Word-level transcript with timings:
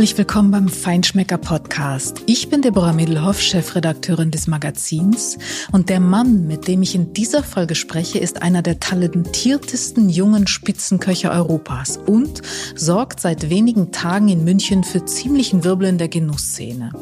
Herzlich 0.00 0.16
willkommen 0.16 0.50
beim 0.50 0.68
Feinschmecker 0.70 1.36
Podcast. 1.36 2.22
Ich 2.24 2.48
bin 2.48 2.62
Deborah 2.62 2.94
Middelhoff, 2.94 3.38
Chefredakteurin 3.38 4.30
des 4.30 4.46
Magazins 4.46 5.36
und 5.72 5.90
der 5.90 6.00
Mann, 6.00 6.46
mit 6.46 6.68
dem 6.68 6.80
ich 6.80 6.94
in 6.94 7.12
dieser 7.12 7.42
Folge 7.42 7.74
spreche, 7.74 8.18
ist 8.18 8.40
einer 8.40 8.62
der 8.62 8.80
talentiertesten 8.80 10.08
jungen 10.08 10.46
Spitzenköche 10.46 11.30
Europas 11.30 11.98
und 11.98 12.40
sorgt 12.74 13.20
seit 13.20 13.50
wenigen 13.50 13.92
Tagen 13.92 14.28
in 14.28 14.42
München 14.42 14.84
für 14.84 15.04
ziemlichen 15.04 15.64
Wirbel 15.64 15.88
in 15.88 15.98
der 15.98 16.08
Genussszene. 16.08 16.92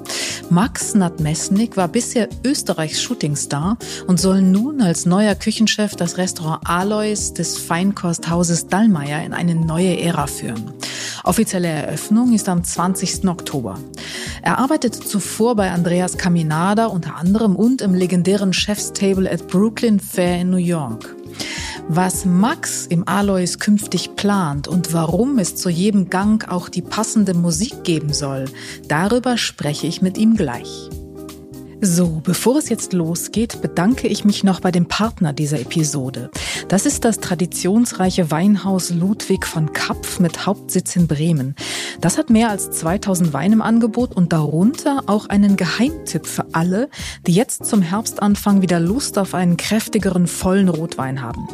Max 0.51 0.95
Nadmesnik 0.97 1.77
war 1.77 1.87
bisher 1.87 2.29
Österreichs 2.45 3.01
Shootingstar 3.01 3.79
und 4.09 4.19
soll 4.19 4.43
nun 4.43 4.81
als 4.81 5.07
neuer 5.07 5.37
Küchenchef 5.37 5.95
das 5.95 6.19
Restaurant 6.19 6.69
Alois 6.69 7.33
des 7.33 7.59
Feinkosthauses 7.59 8.67
Dallmayr 8.67 9.23
in 9.25 9.35
eine 9.35 9.55
neue 9.55 10.01
Ära 10.01 10.27
führen. 10.27 10.73
Offizielle 11.25 11.69
Eröffnung 11.69 12.33
ist 12.33 12.49
am 12.49 12.65
20. 12.65 12.88
Oktober. 13.29 13.79
Er 14.43 14.59
arbeitete 14.59 15.01
zuvor 15.01 15.57
bei 15.57 15.71
Andreas 15.71 16.17
Caminada 16.17 16.87
unter 16.87 17.17
anderem 17.17 17.57
und 17.57 17.83
im 17.83 17.95
legendären 17.95 18.53
Chef's 18.53 18.93
Table 18.93 19.31
at 19.31 19.49
Brooklyn 19.49 20.01
Fair 20.01 20.41
in 20.41 20.51
New 20.51 20.57
York. 20.57 21.15
Was 21.89 22.25
Max 22.25 22.87
im 22.87 23.09
Alois 23.09 23.59
künftig 23.59 24.15
plant 24.15 24.69
und 24.69 24.93
warum 24.93 25.39
es 25.39 25.57
zu 25.57 25.71
jedem 25.71 26.11
Gang 26.11 26.51
auch 26.51 26.69
die 26.69 26.83
passende 26.83 27.35
Musik 27.35 27.83
geben 27.83 28.13
soll, 28.13 28.45
darüber 28.89 29.39
spreche 29.39 29.87
ich 29.87 30.03
mit 30.03 30.19
ihm 30.19 30.37
gleich. 30.37 30.91
So, 31.81 32.21
bevor 32.25 32.59
es 32.59 32.69
jetzt 32.71 32.93
losgeht, 32.93 33.63
bedanke 33.63 34.09
ich 34.09 34.25
mich 34.25 34.43
noch 34.43 34.59
bei 34.59 34.73
dem 34.73 34.87
Partner 34.87 35.33
dieser 35.33 35.61
Episode. 35.61 36.29
Das 36.67 36.87
ist 36.87 37.05
das 37.05 37.21
traditionsreiche 37.21 38.33
Weinhaus 38.33 38.91
Ludwig 38.91 39.47
von 39.47 39.73
Kapf 39.73 40.19
mit 40.19 40.45
Hauptsitz 40.45 40.97
in 40.97 41.07
Bremen. 41.07 41.55
Das 42.01 42.19
hat 42.19 42.31
mehr 42.31 42.51
als 42.51 42.73
2000 42.73 43.33
Weine 43.33 43.55
im 43.55 43.63
Angebot 43.63 44.17
und 44.17 44.33
darunter 44.33 45.05
auch 45.07 45.27
einen 45.27 45.57
Geheimtipp 45.57 46.27
für 46.27 46.47
alle, 46.53 46.89
die 47.29 47.33
jetzt 47.33 47.65
zum 47.65 47.81
Herbstanfang 47.81 48.61
wieder 48.61 48.81
Lust 48.81 49.17
auf 49.17 49.35
einen 49.35 49.57
kräftigeren, 49.57 50.27
vollen 50.27 50.69
Rotwein 50.69 51.23
haben. 51.23 51.47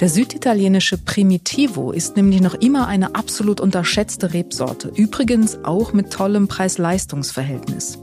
Der 0.00 0.08
süditalienische 0.08 0.98
Primitivo 0.98 1.90
ist 1.92 2.16
nämlich 2.16 2.40
noch 2.40 2.54
immer 2.54 2.86
eine 2.86 3.14
absolut 3.14 3.60
unterschätzte 3.60 4.32
Rebsorte. 4.32 4.90
Übrigens 4.94 5.58
auch 5.64 5.92
mit 5.92 6.10
tollem 6.10 6.48
Preis-Leistungs-Verhältnis. 6.48 7.98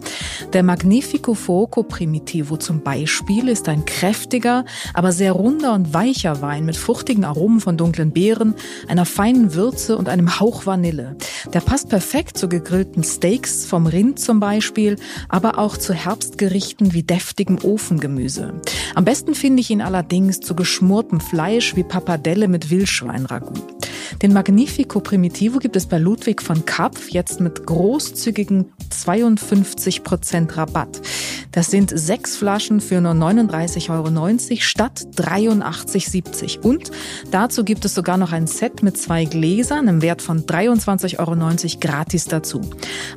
Der 0.53 0.63
Magnifico 0.63 1.35
Fuoco 1.63 1.83
Primitivo 1.83 2.57
zum 2.57 2.81
Beispiel 2.81 3.47
ist 3.47 3.69
ein 3.69 3.85
kräftiger, 3.85 4.65
aber 4.93 5.13
sehr 5.13 5.31
runder 5.31 5.71
und 5.71 5.93
weicher 5.93 6.41
Wein 6.41 6.65
mit 6.65 6.75
fruchtigen 6.75 7.23
Aromen 7.23 7.61
von 7.61 7.77
dunklen 7.77 8.11
Beeren, 8.11 8.53
einer 8.89 9.05
feinen 9.05 9.53
Würze 9.53 9.97
und 9.97 10.09
einem 10.09 10.41
Hauch 10.41 10.65
Vanille. 10.65 11.15
Der 11.53 11.61
passt 11.61 11.87
perfekt 11.87 12.37
zu 12.37 12.49
gegrillten 12.49 13.05
Steaks 13.05 13.65
vom 13.65 13.87
Rind 13.87 14.19
zum 14.19 14.41
Beispiel, 14.41 14.97
aber 15.29 15.57
auch 15.57 15.77
zu 15.77 15.93
Herbstgerichten 15.93 16.93
wie 16.93 17.03
deftigem 17.03 17.59
Ofengemüse. 17.63 18.55
Am 18.93 19.05
besten 19.05 19.33
finde 19.33 19.61
ich 19.61 19.69
ihn 19.69 19.81
allerdings 19.81 20.41
zu 20.41 20.57
geschmortem 20.57 21.21
Fleisch 21.21 21.77
wie 21.77 21.83
Pappardelle 21.85 22.49
mit 22.49 22.71
Wildschweinragout. 22.71 23.83
Den 24.21 24.33
Magnifico 24.33 24.99
Primitivo 24.99 25.59
gibt 25.59 25.75
es 25.75 25.85
bei 25.85 25.97
Ludwig 25.97 26.41
von 26.41 26.65
Kapf 26.65 27.09
jetzt 27.09 27.39
mit 27.39 27.65
großzügigen 27.65 28.71
52% 28.89 30.55
Rabatt. 30.55 31.01
Das 31.53 31.67
sind 31.67 31.97
sechs 31.97 32.35
Flaschen 32.35 32.81
für 32.81 32.99
nur 32.99 33.13
39,90 33.13 33.89
Euro 33.91 34.59
statt 34.59 35.05
83,70 35.15 36.59
Und 36.59 36.91
dazu 37.31 37.63
gibt 37.63 37.85
es 37.85 37.93
sogar 37.93 38.17
noch 38.17 38.31
ein 38.31 38.47
Set 38.47 38.83
mit 38.83 38.97
zwei 38.97 39.25
Gläsern 39.25 39.87
im 39.87 40.01
Wert 40.01 40.21
von 40.21 40.45
23,90 40.45 41.19
Euro 41.19 41.79
gratis 41.79 42.25
dazu. 42.25 42.61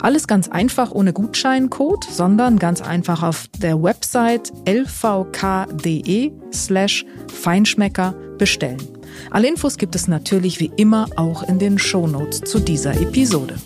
Alles 0.01 0.27
ganz 0.27 0.49
einfach 0.49 0.93
ohne 0.93 1.13
Gutscheincode, 1.13 2.05
sondern 2.05 2.59
ganz 2.59 2.83
einfach 2.83 3.23
auf 3.23 3.47
der 3.59 3.83
Website 3.83 4.53
lvk.de 4.67 6.33
slash 6.53 7.05
Feinschmecker 7.33 8.15
bestellen. 8.39 8.83
Alle 9.31 9.49
Infos 9.49 9.79
gibt 9.79 9.95
es 9.95 10.09
natürlich 10.09 10.61
wie 10.61 10.71
immer 10.77 11.09
auch 11.17 11.43
in 11.43 11.59
den 11.59 11.79
Shownotes 11.79 12.43
zu 12.43 12.59
dieser 12.59 12.93
Episode. 13.01 13.57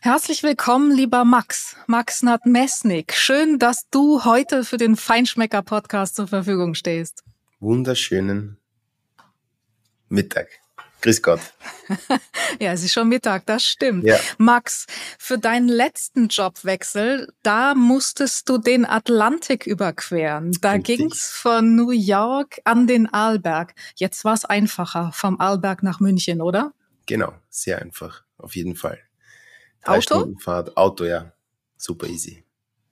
Herzlich 0.00 0.44
willkommen, 0.44 0.92
lieber 0.92 1.24
Max, 1.24 1.74
Max 1.88 2.22
Nadmesnik. 2.22 3.12
Schön, 3.14 3.58
dass 3.58 3.90
du 3.90 4.24
heute 4.24 4.62
für 4.62 4.76
den 4.76 4.94
Feinschmecker-Podcast 4.94 6.14
zur 6.14 6.28
Verfügung 6.28 6.74
stehst. 6.74 7.24
Wunderschönen 7.58 8.58
Mittag. 10.08 10.50
Grüß 11.00 11.20
Gott. 11.20 11.40
ja, 12.60 12.72
es 12.72 12.84
ist 12.84 12.92
schon 12.92 13.08
Mittag, 13.08 13.46
das 13.46 13.64
stimmt. 13.64 14.04
Ja. 14.04 14.18
Max, 14.38 14.86
für 15.18 15.36
deinen 15.36 15.68
letzten 15.68 16.28
Jobwechsel, 16.28 17.32
da 17.42 17.74
musstest 17.74 18.48
du 18.48 18.58
den 18.58 18.86
Atlantik 18.86 19.66
überqueren. 19.66 20.52
Da 20.60 20.72
Richtig. 20.72 20.98
ging's 20.98 21.28
von 21.28 21.74
New 21.74 21.90
York 21.90 22.60
an 22.62 22.86
den 22.86 23.12
Arlberg. 23.12 23.74
Jetzt 23.96 24.24
war's 24.24 24.44
einfacher, 24.44 25.10
vom 25.12 25.40
Arlberg 25.40 25.82
nach 25.82 25.98
München, 25.98 26.40
oder? 26.40 26.72
Genau, 27.06 27.34
sehr 27.50 27.82
einfach, 27.82 28.22
auf 28.36 28.54
jeden 28.54 28.76
Fall. 28.76 29.00
Drei 29.88 29.98
Auto? 29.98 30.20
Stunden 30.20 30.38
Fahrt, 30.38 30.76
Auto, 30.76 31.04
ja. 31.04 31.32
Super 31.76 32.06
easy. 32.08 32.44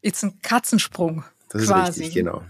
Jetzt 0.03 0.23
ein 0.23 0.41
Katzensprung. 0.41 1.25
Das 1.51 1.67
quasi. 1.67 1.91
ist 1.91 1.99
richtig, 1.99 2.15
genau. 2.15 2.43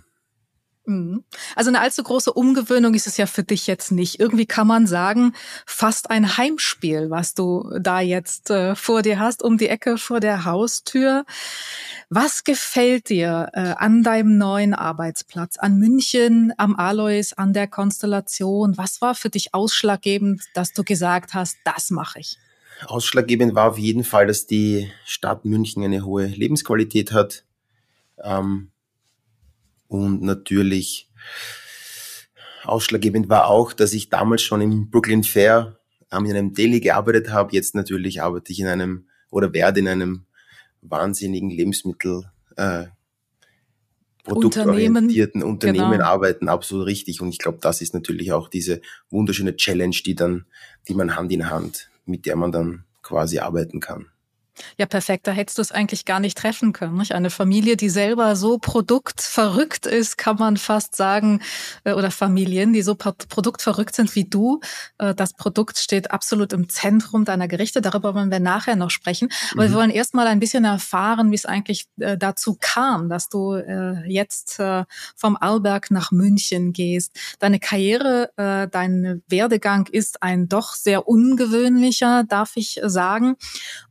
Mhm. 0.86 1.24
Also 1.56 1.70
eine 1.70 1.80
allzu 1.80 2.02
große 2.02 2.32
Umgewöhnung 2.32 2.94
ist 2.94 3.08
es 3.08 3.16
ja 3.16 3.26
für 3.26 3.42
dich 3.42 3.66
jetzt 3.66 3.90
nicht. 3.90 4.20
Irgendwie 4.20 4.46
kann 4.46 4.68
man 4.68 4.86
sagen, 4.86 5.32
fast 5.66 6.10
ein 6.10 6.36
Heimspiel, 6.36 7.10
was 7.10 7.34
du 7.34 7.68
da 7.80 8.00
jetzt 8.00 8.50
äh, 8.50 8.76
vor 8.76 9.02
dir 9.02 9.18
hast, 9.18 9.42
um 9.42 9.58
die 9.58 9.68
Ecke 9.68 9.98
vor 9.98 10.20
der 10.20 10.44
Haustür. 10.44 11.24
Was 12.08 12.44
gefällt 12.44 13.08
dir 13.08 13.48
äh, 13.52 13.74
an 13.76 14.04
deinem 14.04 14.38
neuen 14.38 14.74
Arbeitsplatz, 14.74 15.58
an 15.58 15.76
München, 15.78 16.52
am 16.56 16.76
Alois, 16.76 17.32
an 17.36 17.52
der 17.52 17.66
Konstellation? 17.66 18.78
Was 18.78 19.00
war 19.00 19.16
für 19.16 19.30
dich 19.30 19.54
ausschlaggebend, 19.54 20.42
dass 20.54 20.72
du 20.72 20.84
gesagt 20.84 21.34
hast, 21.34 21.56
das 21.64 21.90
mache 21.90 22.20
ich? 22.20 22.38
Ausschlaggebend 22.84 23.54
war 23.54 23.70
auf 23.70 23.78
jeden 23.78 24.04
Fall, 24.04 24.26
dass 24.26 24.46
die 24.46 24.90
Stadt 25.04 25.44
München 25.44 25.82
eine 25.82 26.04
hohe 26.04 26.26
Lebensqualität 26.26 27.12
hat. 27.12 27.44
Ähm, 28.22 28.70
und 29.88 30.22
natürlich 30.22 31.08
ausschlaggebend 32.64 33.28
war 33.28 33.46
auch, 33.46 33.72
dass 33.72 33.92
ich 33.92 34.10
damals 34.10 34.42
schon 34.42 34.60
im 34.60 34.90
Brooklyn 34.90 35.24
Fair 35.24 35.78
in 36.10 36.18
einem 36.30 36.54
Daily 36.54 36.80
gearbeitet 36.80 37.30
habe. 37.30 37.54
Jetzt 37.54 37.74
natürlich 37.74 38.22
arbeite 38.22 38.52
ich 38.52 38.60
in 38.60 38.66
einem 38.66 39.06
oder 39.30 39.52
werde 39.52 39.80
in 39.80 39.88
einem 39.88 40.26
wahnsinnigen 40.82 41.50
Lebensmittel 41.50 42.30
äh, 42.56 42.86
produktorientierten 44.24 45.42
Unternehmen, 45.42 45.82
Unternehmen 45.82 45.98
genau. 45.98 46.04
arbeiten, 46.04 46.48
absolut 46.48 46.86
richtig. 46.86 47.20
Und 47.20 47.28
ich 47.28 47.38
glaube, 47.38 47.58
das 47.60 47.80
ist 47.80 47.94
natürlich 47.94 48.32
auch 48.32 48.48
diese 48.48 48.80
wunderschöne 49.10 49.56
Challenge, 49.56 49.96
die 50.04 50.14
dann, 50.14 50.46
die 50.88 50.94
man 50.94 51.16
Hand 51.16 51.32
in 51.32 51.48
Hand, 51.48 51.90
mit 52.06 52.26
der 52.26 52.36
man 52.36 52.52
dann 52.52 52.84
quasi 53.02 53.38
arbeiten 53.38 53.80
kann. 53.80 54.06
Ja, 54.78 54.86
perfekt. 54.86 55.26
Da 55.26 55.32
hättest 55.32 55.58
du 55.58 55.62
es 55.62 55.72
eigentlich 55.72 56.04
gar 56.04 56.20
nicht 56.20 56.38
treffen 56.38 56.72
können. 56.72 56.96
Nicht? 56.96 57.12
Eine 57.12 57.30
Familie, 57.30 57.76
die 57.76 57.88
selber 57.88 58.36
so 58.36 58.58
produktverrückt 58.58 59.86
ist, 59.86 60.18
kann 60.18 60.36
man 60.36 60.56
fast 60.56 60.96
sagen, 60.96 61.40
äh, 61.84 61.92
oder 61.92 62.10
Familien, 62.10 62.72
die 62.72 62.82
so 62.82 62.94
produktverrückt 62.94 63.94
sind 63.94 64.14
wie 64.14 64.24
du. 64.24 64.60
Äh, 64.98 65.14
das 65.14 65.34
Produkt 65.34 65.78
steht 65.78 66.10
absolut 66.10 66.52
im 66.52 66.68
Zentrum 66.68 67.24
deiner 67.24 67.48
Gerichte. 67.48 67.80
Darüber 67.80 68.14
wollen 68.14 68.30
wir 68.30 68.40
nachher 68.40 68.76
noch 68.76 68.90
sprechen. 68.90 69.28
Aber 69.52 69.64
mhm. 69.64 69.70
wir 69.70 69.76
wollen 69.76 69.90
erst 69.90 70.14
mal 70.14 70.26
ein 70.26 70.40
bisschen 70.40 70.64
erfahren, 70.64 71.30
wie 71.30 71.36
es 71.36 71.46
eigentlich 71.46 71.86
äh, 71.98 72.16
dazu 72.16 72.56
kam, 72.60 73.08
dass 73.08 73.28
du 73.28 73.56
jetzt 74.06 74.60
vom 75.16 75.36
Arlberg 75.38 75.90
nach 75.90 76.10
München 76.10 76.72
gehst. 76.72 77.12
Deine 77.38 77.58
Karriere, 77.58 78.30
dein 78.36 79.22
Werdegang 79.28 79.86
ist 79.90 80.22
ein 80.22 80.48
doch 80.48 80.74
sehr 80.74 81.08
ungewöhnlicher, 81.08 82.24
darf 82.24 82.52
ich 82.56 82.80
sagen. 82.84 83.36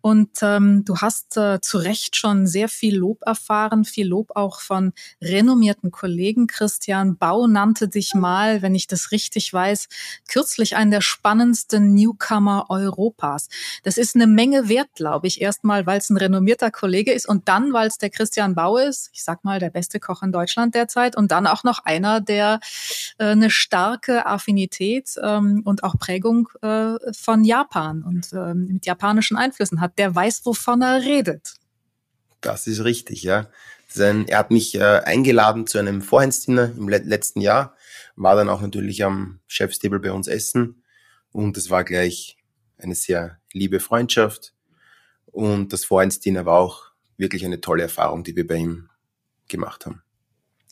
Und 0.02 0.42
ähm, 0.56 0.86
du 0.86 0.98
hast 0.98 1.38
äh, 1.38 1.60
zu 1.62 1.78
Recht 1.78 2.16
schon 2.16 2.48
sehr 2.48 2.70
viel 2.70 2.98
Lob 2.98 3.22
erfahren, 3.26 3.86
viel 3.86 4.08
Lob 4.08 4.32
auch 4.36 4.62
von 4.62 4.94
renommierten 5.22 5.92
Kollegen. 5.92 6.48
Christian 6.48 7.18
Bau 7.18 7.48
nannte 7.48 7.88
dich 7.88 8.14
mal, 8.14 8.62
wenn 8.62 8.76
ich 8.76 8.88
das 8.88 9.12
richtig 9.12 9.52
weiß, 9.52 9.88
kürzlich 10.28 10.76
einen 10.76 10.92
der 10.92 11.02
spannendsten 11.02 11.94
Newcomer 11.94 12.66
Europas. 12.70 13.50
Das 13.84 13.98
ist 13.98 14.16
eine 14.16 14.28
Menge 14.28 14.70
wert, 14.70 14.90
glaube 14.96 15.28
ich. 15.28 15.42
Erstmal, 15.42 15.86
weil 15.86 16.00
es 16.00 16.10
ein 16.10 16.18
renommierter 16.18 16.72
Kollege 16.72 17.12
ist 17.12 17.28
und 17.28 17.48
dann, 17.48 17.74
weil 17.74 17.88
es 17.88 17.98
der 17.98 18.10
Christian 18.10 18.56
Bau 18.56 18.78
ist, 18.78 19.10
ich 19.14 19.24
sag 19.24 19.44
mal, 19.44 19.60
der 19.60 19.70
beste 19.70 20.00
Koch 20.00 20.24
in 20.24 20.32
Deutschland 20.32 20.76
derzeit 20.76 21.16
und 21.16 21.32
dann 21.32 21.48
auch 21.48 21.64
noch 21.64 21.80
einer, 21.86 22.22
der 22.22 22.60
äh, 23.18 23.26
eine 23.26 23.50
starke 23.50 24.26
Affinität 24.26 25.16
ähm, 25.22 25.62
und 25.66 25.84
auch 25.84 25.98
Prägung 25.98 26.50
äh, 26.62 26.94
von 27.14 27.44
Japan 27.44 28.04
und 28.04 28.32
ähm, 28.34 28.68
mit 28.68 28.86
japanischen 28.86 29.38
Einflüssen 29.38 29.82
hat. 29.82 29.98
Der 29.98 30.14
weiß, 30.14 30.45
wovon 30.46 30.82
er 30.82 31.02
redet. 31.02 31.56
Das 32.42 32.68
ist 32.68 32.84
richtig, 32.84 33.24
ja. 33.24 33.50
Sein, 33.88 34.28
er 34.28 34.40
hat 34.40 34.52
mich 34.52 34.76
äh, 34.76 35.02
eingeladen 35.06 35.68
zu 35.68 35.78
einem 35.78 36.02
Vorhandsdinner 36.02 36.72
im 36.78 36.90
le 36.90 36.98
letzten 37.00 37.42
Jahr, 37.42 37.76
war 38.16 38.36
dann 38.36 38.50
auch 38.50 38.62
natürlich 38.62 39.04
am 39.04 39.40
Chefstable 39.48 40.00
bei 40.00 40.12
uns 40.12 40.28
essen 40.28 40.84
Und 41.32 41.58
es 41.58 41.70
war 41.70 41.84
gleich 41.84 42.38
eine 42.78 42.96
sehr 42.96 43.40
liebe 43.54 43.80
Freundschaft. 43.80 44.54
Und 45.28 45.74
das 45.74 45.86
Vorensdiener 45.86 46.46
war 46.46 46.60
auch 46.60 46.92
wirklich 47.18 47.46
eine 47.46 47.62
tolle 47.62 47.84
Erfahrung, 47.84 48.24
die 48.24 48.36
wir 48.36 48.48
bei 48.48 48.56
ihm 48.56 48.90
gemacht 49.48 49.86
haben. 49.86 50.05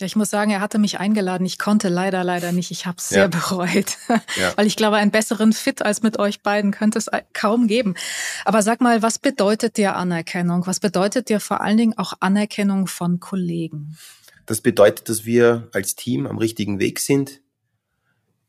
Ja, 0.04 0.08
ich 0.08 0.18
muss 0.18 0.30
sagen, 0.30 0.52
er 0.52 0.60
hatte 0.60 0.80
mich 0.80 1.00
eingeladen. 1.00 1.46
Ich 1.46 1.58
konnte 1.58 1.88
leider, 1.88 2.26
leider 2.26 2.52
nicht. 2.52 2.72
Ich 2.72 2.86
habe 2.86 2.98
es 2.98 3.08
sehr 3.08 3.22
ja. 3.22 3.28
bereut, 3.28 3.98
ja. 4.36 4.52
weil 4.58 4.68
ich 4.68 4.76
glaube, 4.76 4.98
einen 4.98 5.12
besseren 5.12 5.54
Fit 5.54 5.82
als 5.82 6.04
mit 6.04 6.20
euch 6.20 6.42
beiden 6.42 6.72
könnte 6.72 6.98
es 6.98 7.10
kaum 7.32 7.68
geben. 7.68 7.96
Aber 8.44 8.62
sag 8.64 8.82
mal, 8.82 9.02
was 9.02 9.18
bedeutet 9.18 9.78
dir 9.78 9.96
Anerkennung? 9.96 10.68
Was 10.68 10.82
bedeutet 10.82 11.30
dir 11.30 11.40
vor 11.40 11.62
allen 11.62 11.78
Dingen 11.78 11.98
auch 11.98 12.16
Anerkennung 12.20 12.88
von 12.88 13.22
Kollegen? 13.22 13.98
Das 14.46 14.60
bedeutet, 14.60 15.08
dass 15.08 15.24
wir 15.24 15.70
als 15.72 15.96
Team 15.96 16.28
am 16.28 16.38
richtigen 16.38 16.80
Weg 16.80 17.00
sind 17.00 17.40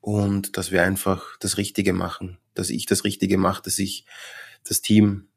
und 0.00 0.56
dass 0.56 0.72
wir 0.72 0.82
einfach 0.82 1.38
das 1.38 1.56
Richtige 1.56 1.92
machen, 1.92 2.38
dass 2.54 2.68
ich 2.68 2.84
das 2.84 3.04
Richtige 3.04 3.38
mache, 3.38 3.62
dass 3.62 3.78
ich 3.78 4.06
das 4.64 4.80
Team 4.80 5.28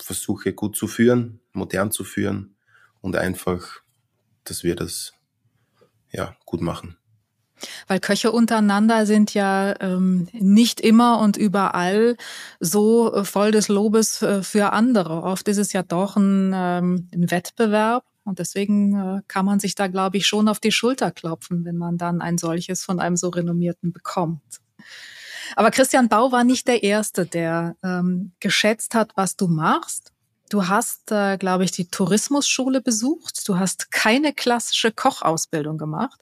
versuche 0.00 0.52
gut 0.52 0.74
zu 0.74 0.88
führen, 0.88 1.38
modern 1.52 1.92
zu 1.92 2.02
führen 2.02 2.56
und 3.00 3.14
einfach, 3.14 3.82
dass 4.42 4.64
wir 4.64 4.74
das 4.74 5.12
ja 6.12 6.36
gut 6.44 6.60
machen. 6.60 6.96
Weil 7.86 8.00
Köche 8.00 8.32
untereinander 8.32 9.06
sind 9.06 9.34
ja 9.34 9.74
ähm, 9.80 10.28
nicht 10.32 10.80
immer 10.80 11.20
und 11.20 11.36
überall 11.36 12.16
so 12.58 13.12
äh, 13.12 13.24
voll 13.24 13.50
des 13.50 13.68
Lobes 13.68 14.22
äh, 14.22 14.42
für 14.42 14.72
andere. 14.72 15.22
Oft 15.22 15.46
ist 15.48 15.58
es 15.58 15.72
ja 15.72 15.82
doch 15.82 16.16
ein, 16.16 16.52
ähm, 16.54 17.08
ein 17.14 17.30
Wettbewerb 17.30 18.04
und 18.24 18.38
deswegen 18.38 18.94
äh, 18.94 19.22
kann 19.28 19.44
man 19.44 19.60
sich 19.60 19.74
da, 19.74 19.88
glaube 19.88 20.16
ich, 20.16 20.26
schon 20.26 20.48
auf 20.48 20.60
die 20.60 20.72
Schulter 20.72 21.10
klopfen, 21.10 21.64
wenn 21.64 21.76
man 21.76 21.98
dann 21.98 22.20
ein 22.22 22.38
solches 22.38 22.82
von 22.82 23.00
einem 23.00 23.16
so 23.16 23.28
renommierten 23.28 23.92
bekommt. 23.92 24.60
Aber 25.56 25.70
Christian 25.70 26.08
Bau 26.08 26.32
war 26.32 26.44
nicht 26.44 26.68
der 26.68 26.82
Erste, 26.82 27.26
der 27.26 27.76
ähm, 27.82 28.32
geschätzt 28.40 28.94
hat, 28.94 29.12
was 29.16 29.36
du 29.36 29.48
machst. 29.48 30.09
Du 30.50 30.66
hast, 30.66 31.12
äh, 31.12 31.38
glaube 31.38 31.62
ich, 31.62 31.70
die 31.70 31.86
Tourismusschule 31.86 32.80
besucht. 32.80 33.48
Du 33.48 33.58
hast 33.58 33.92
keine 33.92 34.32
klassische 34.32 34.90
Kochausbildung 34.90 35.78
gemacht. 35.78 36.20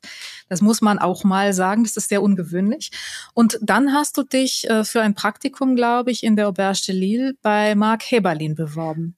Das 0.51 0.61
muss 0.61 0.83
man 0.83 0.99
auch 0.99 1.25
mal 1.25 1.55
sagen. 1.55 1.83
Das 1.83 1.97
ist 1.97 2.11
sehr 2.11 2.23
ungewöhnlich. 2.23 2.91
Und 3.33 3.59
dann 3.63 3.95
hast 3.95 4.19
du 4.19 4.23
dich 4.23 4.69
äh, 4.69 4.85
für 4.85 5.01
ein 5.01 5.15
Praktikum, 5.15 5.77
glaube 5.77 6.11
ich, 6.11 6.23
in 6.23 6.37
der 6.37 6.49
Auberge 6.49 6.79
de 6.89 6.95
Lille 6.95 7.35
bei 7.41 7.75
Marc 7.75 8.03
Heberlin 8.03 8.55
beworben. 8.55 9.17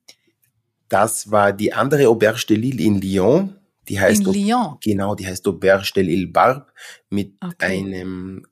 Das 0.89 1.29
war 1.33 1.53
die 1.53 1.73
andere 1.73 2.09
Auberge 2.09 2.47
de 2.49 2.57
Lille 2.57 2.81
in 2.81 3.01
Lyon. 3.01 3.57
Die 3.89 3.99
heißt 3.99 4.25
in 4.25 4.33
Lyon. 4.33 4.77
Genau, 4.81 5.17
die 5.17 5.27
heißt 5.27 5.47
Auberge 5.49 5.91
de 5.93 6.05
Lille 6.05 6.29
Barbe 6.29 6.67
mit 7.09 7.35
okay. 7.43 7.81
einem 7.81 8.47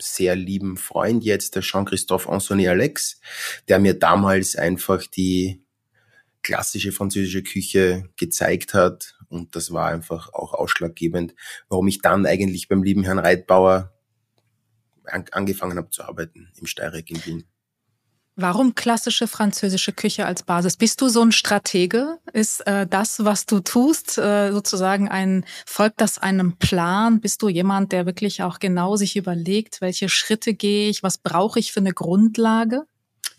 sehr 0.00 0.36
lieben 0.36 0.76
Freund 0.76 1.24
jetzt, 1.24 1.56
der 1.56 1.62
Jean-Christophe 1.62 2.28
Anthony 2.28 2.68
Alex, 2.68 3.20
der 3.66 3.80
mir 3.80 3.94
damals 3.94 4.54
einfach 4.54 5.04
die 5.04 5.64
klassische 6.42 6.92
französische 6.92 7.42
Küche 7.42 8.08
gezeigt 8.16 8.74
hat. 8.74 9.16
Und 9.28 9.54
das 9.56 9.72
war 9.72 9.88
einfach 9.88 10.32
auch 10.32 10.54
ausschlaggebend, 10.54 11.34
warum 11.68 11.88
ich 11.88 12.00
dann 12.00 12.26
eigentlich 12.26 12.68
beim 12.68 12.82
lieben 12.82 13.04
Herrn 13.04 13.18
Reitbauer 13.18 13.92
an, 15.04 15.24
angefangen 15.32 15.76
habe 15.76 15.90
zu 15.90 16.02
arbeiten 16.02 16.50
im 16.56 16.66
Steyrek 16.66 17.10
in 17.10 17.24
Wien. 17.24 17.44
Warum 18.40 18.76
klassische 18.76 19.26
französische 19.26 19.92
Küche 19.92 20.24
als 20.24 20.44
Basis? 20.44 20.76
Bist 20.76 21.00
du 21.00 21.08
so 21.08 21.22
ein 21.22 21.32
Stratege? 21.32 22.18
Ist 22.32 22.64
äh, 22.68 22.86
das, 22.86 23.24
was 23.24 23.46
du 23.46 23.58
tust, 23.58 24.16
äh, 24.16 24.52
sozusagen 24.52 25.08
ein, 25.08 25.44
folgt 25.66 26.00
das 26.00 26.18
einem 26.18 26.56
Plan? 26.56 27.20
Bist 27.20 27.42
du 27.42 27.48
jemand, 27.48 27.90
der 27.90 28.06
wirklich 28.06 28.44
auch 28.44 28.60
genau 28.60 28.94
sich 28.94 29.16
überlegt, 29.16 29.80
welche 29.80 30.08
Schritte 30.08 30.54
gehe 30.54 30.88
ich, 30.88 31.02
was 31.02 31.18
brauche 31.18 31.58
ich 31.58 31.72
für 31.72 31.80
eine 31.80 31.92
Grundlage? 31.92 32.84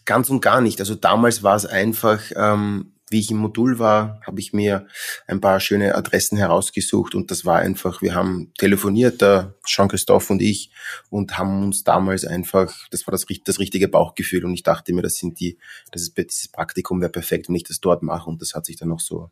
Ganz 0.10 0.32
und 0.32 0.42
gar 0.42 0.60
nicht. 0.60 0.80
Also 0.80 0.96
damals 0.96 1.44
war 1.44 1.56
es 1.56 1.68
einfach, 1.68 2.32
ähm, 2.36 2.94
wie 3.12 3.20
ich 3.20 3.30
im 3.30 3.38
Modul 3.38 3.78
war, 3.78 4.20
habe 4.26 4.40
ich 4.40 4.54
mir 4.54 4.88
ein 5.28 5.40
paar 5.40 5.60
schöne 5.60 5.94
Adressen 5.94 6.36
herausgesucht 6.36 7.14
und 7.14 7.30
das 7.30 7.46
war 7.46 7.60
einfach, 7.60 8.02
wir 8.02 8.16
haben 8.16 8.52
telefoniert, 8.58 9.22
der 9.22 9.54
Jean-Christophe 9.64 10.34
und 10.34 10.42
ich, 10.42 10.72
und 11.12 11.38
haben 11.38 11.62
uns 11.64 11.84
damals 11.84 12.26
einfach, 12.26 12.88
das 12.90 13.06
war 13.06 13.12
das, 13.12 13.28
das 13.46 13.60
richtige 13.60 13.88
Bauchgefühl 13.88 14.46
und 14.46 14.56
ich 14.56 14.64
dachte 14.64 14.94
mir, 14.94 15.04
das 15.04 15.18
sind 15.18 15.40
die, 15.40 15.60
das 15.92 16.02
ist, 16.02 16.18
dieses 16.18 16.48
Praktikum 16.48 17.02
wäre 17.02 17.12
perfekt, 17.12 17.48
wenn 17.48 17.56
ich 17.56 17.66
das 17.66 17.80
dort 17.80 18.02
mache 18.02 18.32
und 18.32 18.42
das 18.42 18.56
hat 18.56 18.66
sich 18.66 18.78
dann 18.78 18.90
noch 18.90 19.02
so, 19.02 19.30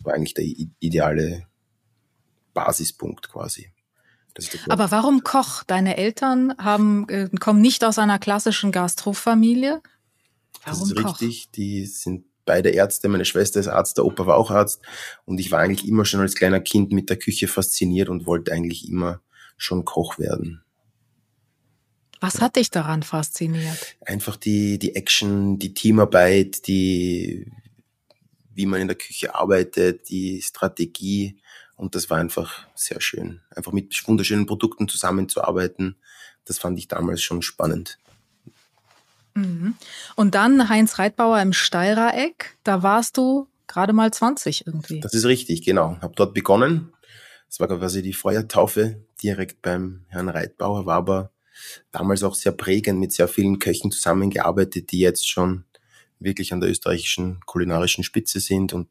war 0.00 0.14
eigentlich 0.14 0.34
der 0.34 0.44
ideale 0.80 1.46
Basispunkt 2.52 3.30
quasi. 3.30 3.70
Aber 4.68 4.90
warum 4.90 5.22
Koch? 5.22 5.62
Deine 5.62 5.96
Eltern 5.96 6.52
haben, 6.58 7.08
äh, 7.10 7.28
kommen 7.38 7.60
nicht 7.60 7.84
aus 7.84 8.00
einer 8.00 8.18
klassischen 8.18 8.72
Gastrofamilie. 8.72 9.80
Warum 10.66 10.80
das 10.80 10.90
ist 10.90 11.04
Koch? 11.04 11.20
richtig, 11.20 11.50
die 11.52 11.86
sind 11.86 12.24
beide 12.44 12.70
Ärzte, 12.70 13.08
meine 13.08 13.24
Schwester 13.24 13.60
ist 13.60 13.68
Arzt, 13.68 13.98
der 13.98 14.04
Opa 14.04 14.26
war 14.26 14.36
auch 14.36 14.50
Arzt 14.50 14.80
und 15.24 15.38
ich 15.38 15.50
war 15.50 15.60
eigentlich 15.60 15.88
immer 15.88 16.04
schon 16.04 16.20
als 16.20 16.34
kleiner 16.34 16.60
Kind 16.60 16.92
mit 16.92 17.10
der 17.10 17.18
Küche 17.18 17.48
fasziniert 17.48 18.08
und 18.08 18.26
wollte 18.26 18.52
eigentlich 18.52 18.88
immer 18.88 19.20
schon 19.56 19.84
Koch 19.84 20.18
werden. 20.18 20.62
Was 22.20 22.40
hat 22.40 22.56
dich 22.56 22.70
daran 22.70 23.02
fasziniert? 23.02 23.96
Einfach 24.00 24.36
die, 24.36 24.78
die 24.78 24.96
Action, 24.96 25.58
die 25.58 25.74
Teamarbeit, 25.74 26.66
die, 26.66 27.50
wie 28.54 28.66
man 28.66 28.80
in 28.80 28.88
der 28.88 28.96
Küche 28.96 29.34
arbeitet, 29.34 30.08
die 30.08 30.40
Strategie. 30.40 31.38
Und 31.76 31.94
das 31.94 32.08
war 32.08 32.18
einfach 32.18 32.66
sehr 32.74 33.02
schön. 33.02 33.42
Einfach 33.50 33.72
mit 33.72 34.02
wunderschönen 34.08 34.46
Produkten 34.46 34.88
zusammenzuarbeiten. 34.88 35.96
Das 36.46 36.58
fand 36.58 36.78
ich 36.78 36.88
damals 36.88 37.22
schon 37.22 37.42
spannend. 37.42 37.98
Mhm. 39.36 39.74
Und 40.16 40.34
dann 40.34 40.68
Heinz 40.68 40.98
Reitbauer 40.98 41.40
im 41.40 41.52
Steirereck, 41.52 42.56
da 42.64 42.82
warst 42.82 43.16
du 43.16 43.48
gerade 43.66 43.92
mal 43.92 44.12
20 44.12 44.66
irgendwie. 44.66 45.00
Das 45.00 45.14
ist 45.14 45.26
richtig, 45.26 45.64
genau. 45.64 45.98
Hab 46.00 46.16
dort 46.16 46.34
begonnen. 46.34 46.92
Das 47.48 47.60
war 47.60 47.68
quasi 47.68 48.02
die 48.02 48.12
Feuertaufe 48.12 49.00
direkt 49.22 49.62
beim 49.62 50.04
Herrn 50.08 50.28
Reitbauer, 50.28 50.86
war 50.86 50.96
aber 50.96 51.30
damals 51.92 52.22
auch 52.22 52.34
sehr 52.34 52.52
prägend 52.52 52.98
mit 52.98 53.12
sehr 53.12 53.28
vielen 53.28 53.58
Köchen 53.58 53.92
zusammengearbeitet, 53.92 54.90
die 54.90 54.98
jetzt 54.98 55.28
schon 55.28 55.64
wirklich 56.18 56.52
an 56.52 56.60
der 56.60 56.70
österreichischen 56.70 57.40
kulinarischen 57.46 58.02
Spitze 58.02 58.40
sind 58.40 58.72
und 58.72 58.88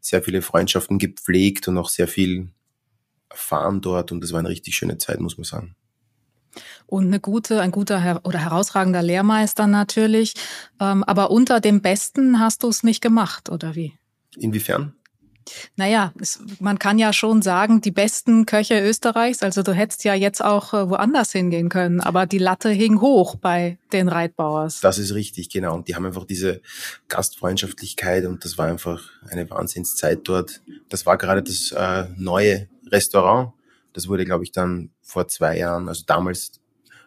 sehr 0.00 0.22
viele 0.22 0.42
Freundschaften 0.42 0.98
gepflegt 0.98 1.68
und 1.68 1.76
auch 1.76 1.88
sehr 1.88 2.08
viel 2.08 2.50
erfahren 3.28 3.80
dort 3.80 4.10
und 4.12 4.22
das 4.22 4.32
war 4.32 4.38
eine 4.38 4.48
richtig 4.48 4.76
schöne 4.76 4.96
Zeit, 4.96 5.20
muss 5.20 5.36
man 5.36 5.44
sagen 5.44 5.76
und 6.86 7.06
eine 7.06 7.20
gute, 7.20 7.60
ein 7.60 7.70
guter 7.70 8.20
oder 8.24 8.38
herausragender 8.38 9.02
Lehrmeister 9.02 9.66
natürlich. 9.66 10.34
Ähm, 10.80 11.04
aber 11.04 11.30
unter 11.30 11.60
dem 11.60 11.82
Besten 11.82 12.40
hast 12.40 12.62
du 12.62 12.68
es 12.68 12.82
nicht 12.82 13.00
gemacht, 13.00 13.50
oder 13.50 13.74
wie? 13.74 13.94
Inwiefern? 14.36 14.94
Naja, 15.76 16.12
es, 16.20 16.40
man 16.60 16.78
kann 16.78 16.98
ja 16.98 17.12
schon 17.12 17.42
sagen, 17.42 17.80
die 17.80 17.90
besten 17.90 18.46
Köche 18.46 18.80
Österreichs, 18.80 19.42
also 19.42 19.62
du 19.62 19.72
hättest 19.72 20.04
ja 20.04 20.14
jetzt 20.14 20.42
auch 20.42 20.74
äh, 20.74 20.88
woanders 20.88 21.32
hingehen 21.32 21.68
können, 21.68 22.00
aber 22.00 22.26
die 22.26 22.38
Latte 22.38 22.70
hing 22.70 23.00
hoch 23.00 23.36
bei 23.36 23.78
den 23.92 24.08
Reitbauers. 24.08 24.80
Das 24.80 24.98
ist 24.98 25.14
richtig, 25.14 25.50
genau. 25.50 25.74
Und 25.74 25.88
die 25.88 25.94
haben 25.94 26.06
einfach 26.06 26.24
diese 26.24 26.60
Gastfreundschaftlichkeit 27.08 28.26
und 28.26 28.44
das 28.44 28.58
war 28.58 28.66
einfach 28.66 29.02
eine 29.28 29.48
Wahnsinnszeit 29.50 30.20
dort. 30.24 30.60
Das 30.88 31.06
war 31.06 31.16
gerade 31.16 31.42
das 31.42 31.72
äh, 31.72 32.06
neue 32.16 32.68
Restaurant. 32.90 33.52
Das 33.98 34.06
wurde, 34.06 34.24
glaube 34.24 34.44
ich, 34.44 34.52
dann 34.52 34.92
vor 35.02 35.26
zwei 35.26 35.58
Jahren, 35.58 35.88
also 35.88 36.04
damals 36.06 36.60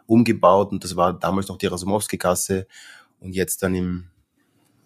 umgebaut 0.08 0.74
und 0.74 0.84
das 0.84 0.98
war 0.98 1.18
damals 1.18 1.48
noch 1.48 1.58
die 1.58 1.68
Rasumowski-Gasse 1.68 2.68
und 3.22 3.32
jetzt 3.32 3.64
dann 3.64 3.76
im, 3.76 4.10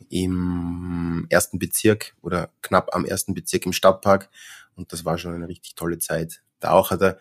im 0.10 1.26
ersten 1.32 1.58
Bezirk 1.58 2.16
oder 2.22 2.52
knapp 2.62 2.94
am 2.94 3.06
ersten 3.06 3.34
Bezirk 3.34 3.66
im 3.66 3.74
Stadtpark 3.74 4.30
und 4.76 4.94
das 4.94 5.04
war 5.04 5.18
schon 5.18 5.34
eine 5.34 5.48
richtig 5.48 5.74
tolle 5.74 5.98
Zeit. 5.98 6.44
Da 6.60 6.74
auch 6.74 6.92
hat 6.92 7.02
er 7.02 7.18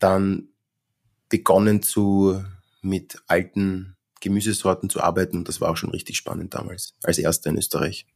dann 0.00 0.48
begonnen 1.28 1.84
zu, 1.84 2.44
mit 2.82 3.22
alten 3.28 3.94
Gemüsesorten 4.20 4.90
zu 4.90 5.00
arbeiten 5.00 5.36
und 5.36 5.48
das 5.48 5.60
war 5.60 5.70
auch 5.70 5.76
schon 5.76 5.90
richtig 5.90 6.16
spannend 6.16 6.52
damals, 6.52 6.96
als 7.04 7.18
erster 7.18 7.50
in 7.50 7.58
Österreich. 7.58 8.08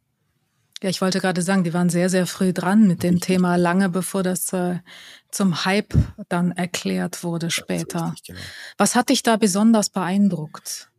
Ja, 0.83 0.89
ich 0.89 1.03
wollte 1.03 1.21
gerade 1.21 1.43
sagen, 1.43 1.63
die 1.63 1.75
waren 1.75 1.91
sehr, 1.91 2.09
sehr 2.09 2.27
früh 2.27 2.53
dran 2.53 2.87
mit 2.87 3.03
dem 3.03 3.15
richtig. 3.15 3.27
Thema, 3.27 3.57
lange 3.57 3.91
bevor 3.91 4.23
das 4.23 4.53
äh, 4.53 4.79
zum 5.31 5.65
Hype 5.65 5.95
dann 6.29 6.53
erklärt 6.53 7.23
wurde 7.23 7.51
später. 7.51 8.13
Richtig, 8.13 8.29
genau. 8.29 8.41
Was 8.79 8.95
hat 8.95 9.11
dich 9.11 9.23
da 9.23 9.37
besonders 9.37 9.91
beeindruckt? 9.91 10.91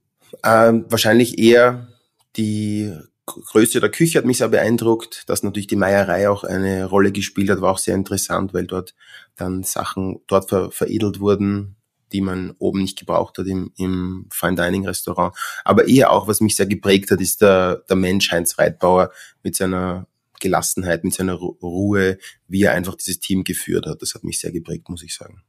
Ähm, 0.43 0.85
wahrscheinlich 0.87 1.39
eher 1.39 1.87
die 2.35 2.93
Größe 3.25 3.79
der 3.79 3.89
Küche 3.89 4.17
hat 4.17 4.25
mich 4.25 4.37
sehr 4.37 4.49
beeindruckt, 4.49 5.29
dass 5.29 5.43
natürlich 5.43 5.67
die 5.67 5.75
Meierei 5.75 6.29
auch 6.29 6.43
eine 6.43 6.85
Rolle 6.85 7.11
gespielt 7.11 7.49
hat, 7.49 7.61
war 7.61 7.71
auch 7.71 7.77
sehr 7.77 7.95
interessant, 7.95 8.53
weil 8.53 8.67
dort 8.67 8.93
dann 9.35 9.63
Sachen 9.63 10.19
dort 10.27 10.49
ver 10.49 10.71
veredelt 10.71 11.19
wurden, 11.19 11.75
die 12.11 12.21
man 12.21 12.51
oben 12.59 12.81
nicht 12.81 12.99
gebraucht 12.99 13.37
hat 13.37 13.47
im, 13.47 13.71
im 13.77 14.27
Fine 14.31 14.55
Dining 14.55 14.85
Restaurant. 14.85 15.35
Aber 15.63 15.87
eher 15.87 16.11
auch, 16.11 16.27
was 16.27 16.41
mich 16.41 16.55
sehr 16.55 16.65
geprägt 16.65 17.11
hat, 17.11 17.21
ist 17.21 17.41
der, 17.41 17.83
der 17.89 17.95
Mensch 17.95 18.31
Heinz 18.31 18.57
Reitbauer 18.57 19.11
mit 19.43 19.55
seiner 19.55 20.07
Gelassenheit, 20.39 21.03
mit 21.03 21.13
seiner 21.13 21.35
Ruhe, 21.35 22.17
wie 22.47 22.63
er 22.63 22.73
einfach 22.73 22.95
dieses 22.95 23.19
Team 23.19 23.43
geführt 23.43 23.85
hat. 23.85 24.01
Das 24.01 24.15
hat 24.15 24.23
mich 24.23 24.39
sehr 24.39 24.51
geprägt, 24.51 24.89
muss 24.89 25.03
ich 25.03 25.15
sagen. 25.15 25.43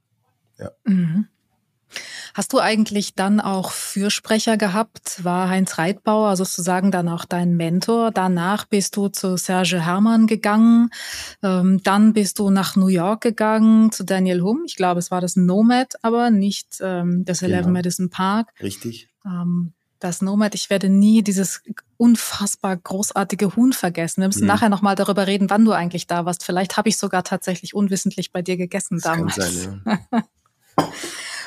Ja. 0.59 0.71
Mhm. 0.85 1.28
Hast 2.34 2.52
du 2.52 2.58
eigentlich 2.58 3.14
dann 3.14 3.40
auch 3.40 3.70
Fürsprecher 3.70 4.56
gehabt? 4.56 5.22
War 5.25 5.49
Heinz 5.49 5.78
Reitbauer 5.78 6.37
sozusagen 6.37 6.90
dann 6.90 7.08
auch 7.08 7.25
dein 7.25 7.56
Mentor? 7.56 8.11
Danach 8.11 8.64
bist 8.64 8.96
du 8.96 9.08
zu 9.08 9.37
Serge 9.37 9.84
Hermann 9.84 10.26
gegangen. 10.26 10.90
Ähm, 11.42 11.82
dann 11.82 12.12
bist 12.12 12.38
du 12.38 12.50
nach 12.50 12.76
New 12.76 12.88
York 12.88 13.22
gegangen 13.22 13.92
zu 13.92 14.04
Daniel 14.04 14.42
Hum. 14.42 14.62
Ich 14.66 14.76
glaube, 14.76 14.99
es 14.99 15.11
war 15.11 15.20
das 15.20 15.37
Nomad, 15.37 15.94
aber 16.02 16.30
nicht 16.30 16.78
ähm, 16.80 17.25
das 17.25 17.40
genau. 17.40 17.54
Eleven 17.54 17.72
Madison 17.72 18.11
Park. 18.11 18.49
Richtig. 18.61 19.08
Ähm, 19.25 19.72
das 20.02 20.20
Nomad, 20.20 20.54
ich 20.54 20.68
werde 20.68 20.88
nie 20.88 21.22
dieses 21.22 21.62
unfassbar 21.96 22.76
großartige 22.76 23.54
Huhn 23.54 23.72
vergessen. 23.72 24.20
Wir 24.22 24.28
müssen 24.28 24.42
mhm. 24.42 24.49
nachher 24.49 24.68
nochmal 24.68 24.96
darüber 24.96 25.26
reden, 25.28 25.49
wann 25.49 25.64
du 25.64 25.72
eigentlich 25.72 26.08
da 26.08 26.25
warst. 26.25 26.44
Vielleicht 26.44 26.76
habe 26.76 26.88
ich 26.88 26.96
sogar 26.96 27.22
tatsächlich 27.22 27.75
unwissentlich 27.75 28.32
bei 28.32 28.42
dir 28.42 28.56
gegessen 28.56 28.96
das 28.96 29.04
damals. 29.04 29.37
Kann 29.37 29.52
sein, 29.52 29.82
ja. 30.11 30.22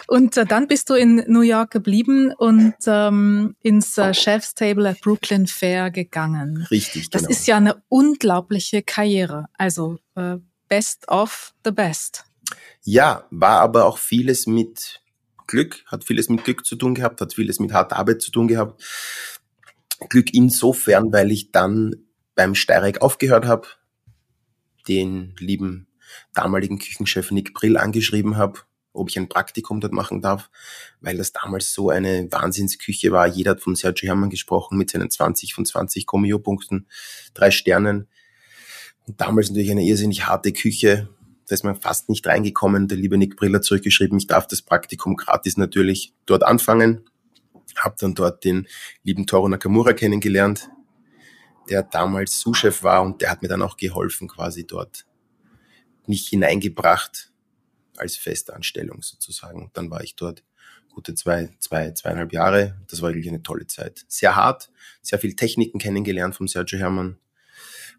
Und 0.07 0.37
äh, 0.37 0.45
dann 0.45 0.67
bist 0.67 0.89
du 0.89 0.93
in 0.93 1.23
New 1.27 1.41
York 1.41 1.71
geblieben 1.71 2.31
und 2.37 2.75
ähm, 2.85 3.55
ins 3.61 3.97
äh, 3.97 4.13
Chef's 4.13 4.53
Table 4.53 4.89
at 4.89 5.01
Brooklyn 5.01 5.47
Fair 5.47 5.91
gegangen. 5.91 6.67
Richtig, 6.69 7.09
genau. 7.09 7.21
Das 7.21 7.29
ist 7.29 7.47
ja 7.47 7.57
eine 7.57 7.81
unglaubliche 7.89 8.83
Karriere. 8.83 9.47
Also 9.57 9.97
äh, 10.15 10.37
best 10.67 11.07
of 11.09 11.53
the 11.63 11.71
best. 11.71 12.25
Ja, 12.83 13.25
war 13.31 13.61
aber 13.61 13.85
auch 13.85 13.97
vieles 13.97 14.45
mit 14.45 15.01
Glück, 15.47 15.83
hat 15.87 16.03
vieles 16.03 16.29
mit 16.29 16.43
Glück 16.43 16.65
zu 16.65 16.75
tun 16.75 16.95
gehabt, 16.95 17.21
hat 17.21 17.33
vieles 17.33 17.59
mit 17.59 17.73
harter 17.73 17.97
Arbeit 17.97 18.21
zu 18.21 18.31
tun 18.31 18.47
gehabt. 18.47 18.83
Glück 20.09 20.33
insofern, 20.33 21.11
weil 21.11 21.31
ich 21.31 21.51
dann 21.51 21.95
beim 22.35 22.53
Steireck 22.53 23.01
aufgehört 23.01 23.45
habe, 23.45 23.67
den 24.87 25.35
lieben 25.39 25.87
damaligen 26.33 26.77
Küchenchef 26.77 27.31
Nick 27.31 27.53
Brill 27.53 27.77
angeschrieben 27.77 28.37
habe 28.37 28.59
ob 28.95 29.09
ich 29.09 29.17
ein 29.17 29.29
Praktikum 29.29 29.79
dort 29.79 29.93
machen 29.93 30.21
darf, 30.21 30.49
weil 31.01 31.17
das 31.17 31.31
damals 31.31 31.73
so 31.73 31.89
eine 31.89 32.31
Wahnsinnsküche 32.31 33.11
war. 33.11 33.27
Jeder 33.27 33.51
hat 33.51 33.61
von 33.61 33.75
Sergio 33.75 34.07
Hermann 34.07 34.29
gesprochen 34.29 34.77
mit 34.77 34.89
seinen 34.89 35.09
20 35.09 35.53
von 35.53 35.65
20 35.65 36.05
Comio-Punkten, 36.05 36.87
drei 37.33 37.51
Sternen. 37.51 38.07
Und 39.07 39.21
damals 39.21 39.49
natürlich 39.49 39.71
eine 39.71 39.83
irrsinnig 39.83 40.27
harte 40.27 40.51
Küche. 40.51 41.09
Da 41.47 41.53
ist 41.53 41.63
man 41.63 41.79
fast 41.79 42.09
nicht 42.09 42.25
reingekommen. 42.25 42.87
Der 42.87 42.97
liebe 42.97 43.17
Nick 43.17 43.35
Briller 43.35 43.61
zurückgeschrieben, 43.61 44.17
ich 44.17 44.27
darf 44.27 44.47
das 44.47 44.61
Praktikum 44.61 45.15
gratis 45.15 45.57
natürlich 45.57 46.13
dort 46.25 46.43
anfangen. 46.43 47.07
Hab 47.77 47.97
dann 47.97 48.15
dort 48.15 48.43
den 48.43 48.67
lieben 49.03 49.27
Toro 49.27 49.49
Nakamura 49.49 49.93
kennengelernt, 49.93 50.69
der 51.69 51.83
damals 51.83 52.39
Sous-Chef 52.39 52.83
war 52.83 53.03
und 53.03 53.21
der 53.21 53.29
hat 53.29 53.41
mir 53.41 53.49
dann 53.49 53.61
auch 53.61 53.75
geholfen, 53.75 54.27
quasi 54.27 54.65
dort 54.65 55.05
mich 56.07 56.27
hineingebracht 56.27 57.31
als 57.97 58.17
Festanstellung 58.17 59.01
sozusagen. 59.01 59.71
Dann 59.73 59.89
war 59.89 60.03
ich 60.03 60.15
dort 60.15 60.43
gute 60.93 61.13
zwei, 61.13 61.49
zwei, 61.59 61.91
zweieinhalb 61.91 62.33
Jahre. 62.33 62.77
Das 62.87 63.01
war 63.01 63.09
wirklich 63.09 63.27
eine 63.27 63.43
tolle 63.43 63.67
Zeit. 63.67 64.05
Sehr 64.07 64.35
hart, 64.35 64.71
sehr 65.01 65.19
viel 65.19 65.35
Techniken 65.35 65.77
kennengelernt 65.77 66.35
vom 66.35 66.47
Sergio 66.47 66.79
Hermann 66.79 67.17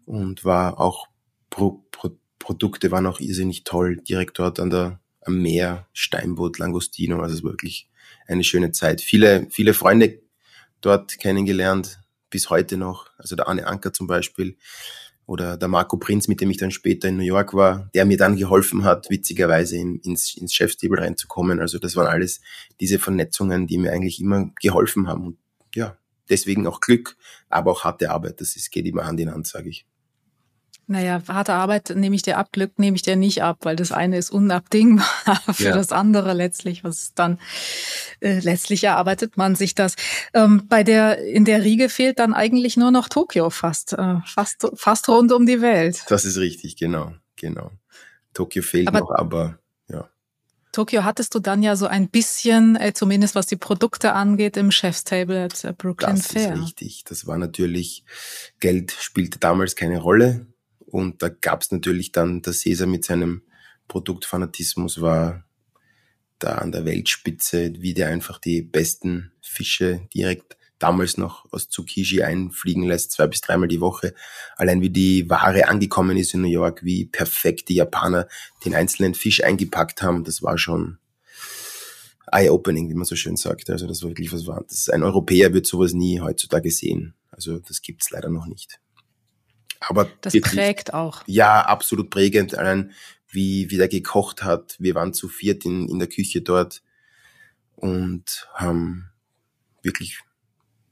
und 0.05 0.43
war 0.43 0.79
auch 0.79 1.07
Pro, 1.49 1.85
Pro, 1.91 2.17
Produkte 2.39 2.91
waren 2.91 3.05
auch 3.05 3.19
irrsinnig 3.19 3.63
toll. 3.63 3.97
Direkt 3.97 4.39
dort 4.39 4.59
an 4.59 4.69
der, 4.69 4.99
am 5.21 5.41
Meer, 5.41 5.87
Steinboot, 5.93 6.57
Langostino. 6.57 7.21
Also 7.21 7.35
es 7.35 7.43
war 7.43 7.51
wirklich 7.51 7.89
eine 8.25 8.43
schöne 8.43 8.71
Zeit. 8.71 9.01
Viele, 9.01 9.47
viele 9.49 9.73
Freunde 9.73 10.21
dort 10.81 11.19
kennengelernt, 11.19 11.99
bis 12.29 12.49
heute 12.49 12.77
noch. 12.77 13.09
Also 13.17 13.35
der 13.35 13.47
Arne 13.47 13.67
Anker 13.67 13.93
zum 13.93 14.07
Beispiel, 14.07 14.57
oder 15.27 15.57
der 15.57 15.67
Marco 15.67 15.97
Prinz, 15.97 16.27
mit 16.27 16.41
dem 16.41 16.49
ich 16.49 16.57
dann 16.57 16.71
später 16.71 17.09
in 17.09 17.17
New 17.17 17.23
York 17.23 17.53
war, 17.53 17.89
der 17.93 18.05
mir 18.05 18.17
dann 18.17 18.37
geholfen 18.37 18.85
hat, 18.85 19.09
witzigerweise 19.09 19.77
in, 19.77 19.97
ins, 19.99 20.35
ins 20.35 20.53
Chefstable 20.53 21.01
reinzukommen. 21.01 21.59
Also 21.59 21.77
das 21.79 21.97
waren 21.97 22.07
alles 22.07 22.39
diese 22.79 22.97
Vernetzungen, 22.97 23.67
die 23.67 23.77
mir 23.77 23.91
eigentlich 23.91 24.21
immer 24.21 24.49
geholfen 24.61 25.07
haben. 25.07 25.27
Und 25.27 25.37
ja, 25.75 25.97
deswegen 26.29 26.65
auch 26.65 26.79
Glück, 26.79 27.17
aber 27.49 27.71
auch 27.71 27.83
harte 27.83 28.09
Arbeit. 28.09 28.39
Das 28.39 28.55
ist, 28.55 28.71
geht 28.71 28.85
immer 28.85 29.05
Hand 29.05 29.19
in 29.19 29.31
Hand, 29.31 29.47
sage 29.47 29.69
ich. 29.69 29.85
Naja, 30.89 31.21
harte 31.27 31.53
Arbeit 31.53 31.91
nehme 31.95 32.15
ich 32.15 32.21
dir 32.21 32.37
ab, 32.37 32.53
Glück 32.53 32.79
nehme 32.79 32.95
ich 32.95 33.01
dir 33.01 33.17
nicht 33.17 33.43
ab, 33.43 33.57
weil 33.63 33.75
das 33.75 33.91
eine 33.91 34.17
ist 34.17 34.29
unabdingbar 34.29 35.05
für 35.53 35.65
ja. 35.65 35.73
das 35.73 35.91
andere 35.91 36.31
letztlich, 36.31 36.85
was 36.85 37.13
dann 37.13 37.39
äh, 38.21 38.39
letztlich 38.39 38.85
erarbeitet 38.85 39.35
man 39.35 39.55
sich 39.55 39.75
das. 39.75 39.95
Ähm, 40.33 40.63
bei 40.69 40.85
der 40.85 41.17
in 41.25 41.43
der 41.43 41.65
Riege 41.65 41.89
fehlt 41.89 42.19
dann 42.19 42.33
eigentlich 42.33 42.77
nur 42.77 42.91
noch 42.91 43.09
Tokio 43.09 43.49
fast, 43.49 43.93
äh, 43.93 44.15
fast 44.25 44.65
fast 44.75 45.09
rund 45.09 45.33
um 45.33 45.45
die 45.45 45.61
Welt. 45.61 46.05
Das 46.07 46.23
ist 46.23 46.37
richtig, 46.37 46.77
genau, 46.77 47.13
genau. 47.35 47.71
Tokio 48.33 48.63
fehlt 48.63 48.87
aber, 48.87 48.99
noch, 49.01 49.11
aber 49.11 49.59
ja. 49.89 50.09
Tokio 50.71 51.03
hattest 51.03 51.35
du 51.35 51.39
dann 51.39 51.63
ja 51.63 51.75
so 51.75 51.87
ein 51.87 52.07
bisschen, 52.07 52.77
äh, 52.77 52.93
zumindest 52.93 53.35
was 53.35 53.47
die 53.47 53.57
Produkte 53.57 54.13
angeht, 54.13 54.55
im 54.55 54.71
Chefstable 54.71 55.43
at 55.43 55.65
äh, 55.65 55.73
Brooklyn 55.77 56.15
das 56.15 56.27
Fair. 56.27 56.51
Das 56.51 56.59
ist 56.59 56.63
richtig. 56.63 57.03
Das 57.03 57.27
war 57.27 57.37
natürlich 57.37 58.05
Geld 58.61 58.95
spielte 58.97 59.37
damals 59.37 59.75
keine 59.75 59.99
Rolle 59.99 60.47
und 60.89 61.21
da 61.21 61.29
gab 61.29 61.61
es 61.61 61.71
natürlich 61.71 62.11
dann, 62.11 62.41
der 62.41 62.53
Cäsar 62.53 62.87
mit 62.87 63.05
seinem 63.05 63.43
Produktfanatismus 63.87 65.01
war 65.01 65.43
da 66.39 66.55
an 66.55 66.71
der 66.71 66.85
Weltspitze, 66.85 67.73
wie 67.79 67.93
der 67.93 68.09
einfach 68.09 68.39
die 68.39 68.61
besten 68.61 69.31
Fische 69.41 70.07
direkt 70.13 70.57
damals 70.79 71.17
noch 71.17 71.51
aus 71.51 71.69
Tsukiji 71.69 72.21
einfliegen 72.21 72.83
lässt, 72.83 73.11
zwei 73.11 73.27
bis 73.27 73.41
dreimal 73.41 73.67
die 73.67 73.81
Woche. 73.81 74.13
Allein 74.55 74.81
wie 74.81 74.91
die 74.91 75.29
Ware 75.29 75.67
angekommen 75.67 76.17
ist 76.17 76.33
in 76.33 76.41
New 76.41 76.47
York, 76.47 76.83
wie 76.83 77.05
perfekt 77.05 77.69
die 77.69 77.75
Japaner 77.75 78.27
den 78.63 78.75
einzelnen 78.75 79.15
Fisch 79.15 79.43
eingepackt 79.43 80.01
haben, 80.01 80.23
das 80.23 80.43
war 80.43 80.57
schon 80.57 80.99
eye-opening, 82.31 82.89
wie 82.89 82.93
man 82.93 83.05
so 83.05 83.15
schön 83.15 83.37
sagt. 83.37 83.69
Also 83.69 83.87
das 83.87 84.03
war 84.03 84.11
wirklich 84.11 84.31
was 84.31 84.45
war. 84.45 84.63
Ein 84.91 85.03
Europäer 85.03 85.53
wird 85.53 85.65
sowas 85.65 85.93
nie 85.93 86.19
heutzutage 86.19 86.71
sehen. 86.71 87.15
Also 87.31 87.59
das 87.59 87.81
gibt's 87.81 88.11
leider 88.11 88.29
noch 88.29 88.45
nicht. 88.45 88.79
Aber 89.79 90.09
das 90.21 90.33
prägt 90.41 90.93
auch. 90.93 91.23
Ja, 91.27 91.61
absolut 91.61 92.09
prägend. 92.09 92.57
Allein 92.57 92.91
wie, 93.29 93.69
wie 93.69 93.77
der 93.77 93.87
gekocht 93.87 94.43
hat. 94.43 94.75
Wir 94.79 94.95
waren 94.95 95.13
zu 95.13 95.27
viert 95.27 95.65
in, 95.65 95.87
in 95.89 95.99
der 95.99 96.07
Küche 96.07 96.41
dort 96.41 96.81
und 97.75 98.47
haben 98.53 99.09
wirklich 99.83 100.19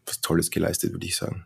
was 0.05 0.21
Tolles 0.21 0.51
geleistet, 0.51 0.91
würde 0.91 1.07
ich 1.07 1.15
sagen. 1.15 1.45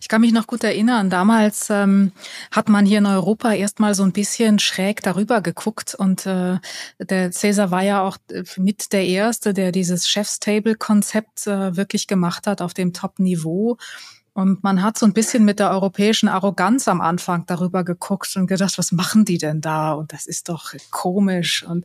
Ich 0.00 0.08
kann 0.08 0.20
mich 0.20 0.32
noch 0.32 0.46
gut 0.46 0.62
erinnern, 0.62 1.10
damals 1.10 1.68
ähm, 1.68 2.12
hat 2.52 2.68
man 2.68 2.86
hier 2.86 2.98
in 2.98 3.06
Europa 3.06 3.52
erstmal 3.52 3.94
so 3.96 4.04
ein 4.04 4.12
bisschen 4.12 4.60
schräg 4.60 5.02
darüber 5.02 5.40
geguckt 5.40 5.96
und 5.96 6.26
äh, 6.26 6.58
der 7.00 7.32
Cäsar 7.32 7.72
war 7.72 7.82
ja 7.82 8.02
auch 8.02 8.16
äh, 8.30 8.44
mit 8.56 8.92
der 8.92 9.04
Erste, 9.04 9.52
der 9.52 9.72
dieses 9.72 10.08
Chef's-Table-Konzept 10.08 11.48
äh, 11.48 11.76
wirklich 11.76 12.06
gemacht 12.06 12.46
hat 12.46 12.62
auf 12.62 12.72
dem 12.72 12.92
Top-Niveau. 12.92 13.76
Und 14.34 14.64
man 14.64 14.82
hat 14.82 14.98
so 14.98 15.06
ein 15.06 15.12
bisschen 15.12 15.44
mit 15.44 15.60
der 15.60 15.70
europäischen 15.70 16.28
Arroganz 16.28 16.88
am 16.88 17.00
Anfang 17.00 17.46
darüber 17.46 17.84
geguckt 17.84 18.34
und 18.34 18.48
gedacht, 18.48 18.76
was 18.78 18.90
machen 18.90 19.24
die 19.24 19.38
denn 19.38 19.60
da? 19.60 19.92
Und 19.92 20.12
das 20.12 20.26
ist 20.26 20.48
doch 20.48 20.74
komisch 20.90 21.62
und 21.62 21.84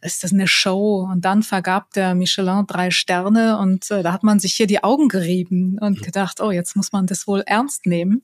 ist 0.00 0.22
das 0.22 0.32
eine 0.32 0.46
Show? 0.46 1.08
Und 1.10 1.24
dann 1.24 1.42
vergab 1.42 1.92
der 1.94 2.14
Michelin 2.14 2.64
drei 2.68 2.92
Sterne 2.92 3.58
und 3.58 3.90
äh, 3.90 4.04
da 4.04 4.12
hat 4.12 4.22
man 4.22 4.38
sich 4.38 4.54
hier 4.54 4.68
die 4.68 4.84
Augen 4.84 5.08
gerieben 5.08 5.78
und 5.80 6.00
gedacht, 6.02 6.40
oh, 6.40 6.52
jetzt 6.52 6.76
muss 6.76 6.92
man 6.92 7.06
das 7.06 7.26
wohl 7.26 7.42
ernst 7.44 7.86
nehmen. 7.86 8.22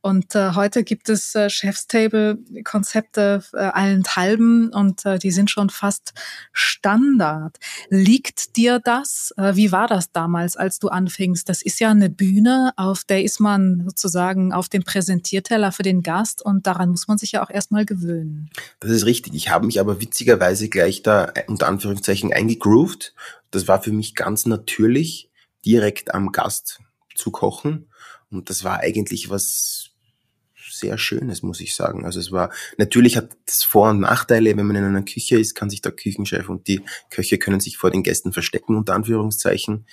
Und 0.00 0.34
äh, 0.34 0.52
heute 0.54 0.84
gibt 0.84 1.08
es 1.08 1.34
äh, 1.34 1.50
Chefstable-Konzepte 1.50 3.42
äh, 3.52 3.56
allenthalben 3.56 4.72
und 4.72 5.04
äh, 5.04 5.18
die 5.18 5.32
sind 5.32 5.50
schon 5.50 5.68
fast 5.68 6.14
Standard. 6.52 7.58
Liegt 7.88 8.56
dir 8.56 8.78
das? 8.78 9.34
Äh, 9.36 9.56
wie 9.56 9.72
war 9.72 9.88
das 9.88 10.12
damals, 10.12 10.56
als 10.56 10.78
du 10.78 10.88
anfingst? 10.88 11.48
Das 11.48 11.62
ist 11.62 11.80
ja 11.80 11.90
eine 11.90 12.08
Bühne, 12.08 12.72
auf 12.76 13.04
der 13.04 13.24
ist 13.24 13.40
man 13.40 13.82
sozusagen 13.84 14.52
auf 14.52 14.68
dem 14.68 14.84
Präsentierteller 14.84 15.72
für 15.72 15.82
den 15.82 16.02
Gast 16.02 16.40
und 16.40 16.66
daran 16.66 16.90
muss 16.90 17.08
man 17.08 17.18
sich 17.18 17.32
ja 17.32 17.42
auch 17.44 17.50
erstmal 17.50 17.84
gewöhnen. 17.84 18.50
Das 18.80 18.90
ist 18.90 19.06
richtig. 19.06 19.34
Ich 19.34 19.50
habe 19.50 19.66
mich 19.66 19.80
aber 19.80 20.00
witzigerweise 20.00 20.68
gleich 20.68 21.02
da 21.02 21.26
äh, 21.34 21.44
unter 21.48 21.66
Anführungszeichen 21.66 22.32
eingegroovt. 22.32 23.14
Das 23.50 23.66
war 23.66 23.82
für 23.82 23.92
mich 23.92 24.14
ganz 24.14 24.46
natürlich, 24.46 25.30
direkt 25.64 26.14
am 26.14 26.30
Gast 26.30 26.80
zu 27.14 27.30
kochen. 27.30 27.88
Und 28.30 28.50
das 28.50 28.64
war 28.64 28.78
eigentlich 28.78 29.30
was 29.30 29.85
sehr 30.78 30.98
Schönes, 30.98 31.42
muss 31.42 31.60
ich 31.60 31.74
sagen. 31.74 32.04
Also 32.04 32.20
es 32.20 32.32
war, 32.32 32.52
natürlich 32.78 33.16
hat 33.16 33.36
es 33.46 33.64
Vor- 33.64 33.90
und 33.90 34.00
Nachteile, 34.00 34.56
wenn 34.56 34.66
man 34.66 34.76
in 34.76 34.84
einer 34.84 35.02
Küche 35.02 35.38
ist, 35.38 35.54
kann 35.54 35.70
sich 35.70 35.82
der 35.82 35.92
Küchenchef 35.92 36.48
und 36.48 36.68
die 36.68 36.82
Köche 37.10 37.38
können 37.38 37.60
sich 37.60 37.76
vor 37.76 37.90
den 37.90 38.02
Gästen 38.02 38.32
verstecken, 38.32 38.76
unter 38.76 38.94
Anführungszeichen. 38.94 39.86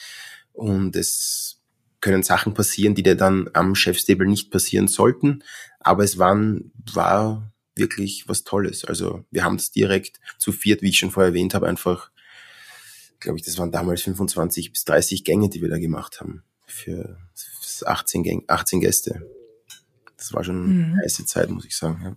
Und 0.53 0.95
es 0.95 1.61
können 2.01 2.23
Sachen 2.23 2.53
passieren, 2.53 2.95
die 2.95 3.03
dir 3.03 3.15
dann 3.15 3.49
am 3.53 3.75
Chefstable 3.75 4.27
nicht 4.27 4.51
passieren 4.51 4.87
sollten. 4.87 5.43
Aber 5.79 6.03
es 6.03 6.17
waren, 6.17 6.71
war 6.93 7.53
wirklich 7.75 8.27
was 8.27 8.43
Tolles. 8.43 8.85
Also 8.85 9.23
wir 9.31 9.43
haben 9.43 9.55
es 9.55 9.71
direkt 9.71 10.19
zu 10.37 10.51
viert, 10.51 10.81
wie 10.81 10.89
ich 10.89 10.97
schon 10.97 11.11
vorher 11.11 11.29
erwähnt 11.29 11.53
habe, 11.53 11.67
einfach, 11.67 12.11
glaube 13.19 13.37
ich, 13.37 13.45
das 13.45 13.57
waren 13.57 13.71
damals 13.71 14.01
25 14.03 14.71
bis 14.71 14.85
30 14.85 15.23
Gänge, 15.23 15.49
die 15.49 15.61
wir 15.61 15.69
da 15.69 15.79
gemacht 15.79 16.19
haben. 16.19 16.43
Für 16.65 17.17
18, 17.85 18.23
Gänge, 18.23 18.43
18 18.47 18.81
Gäste. 18.81 19.25
Das 20.23 20.33
war 20.33 20.45
schon 20.45 20.67
mhm. 20.67 20.93
eine 20.93 21.01
heiße 21.03 21.25
Zeit, 21.25 21.49
muss 21.49 21.65
ich 21.65 21.75
sagen. 21.75 22.01
Ja. 22.01 22.15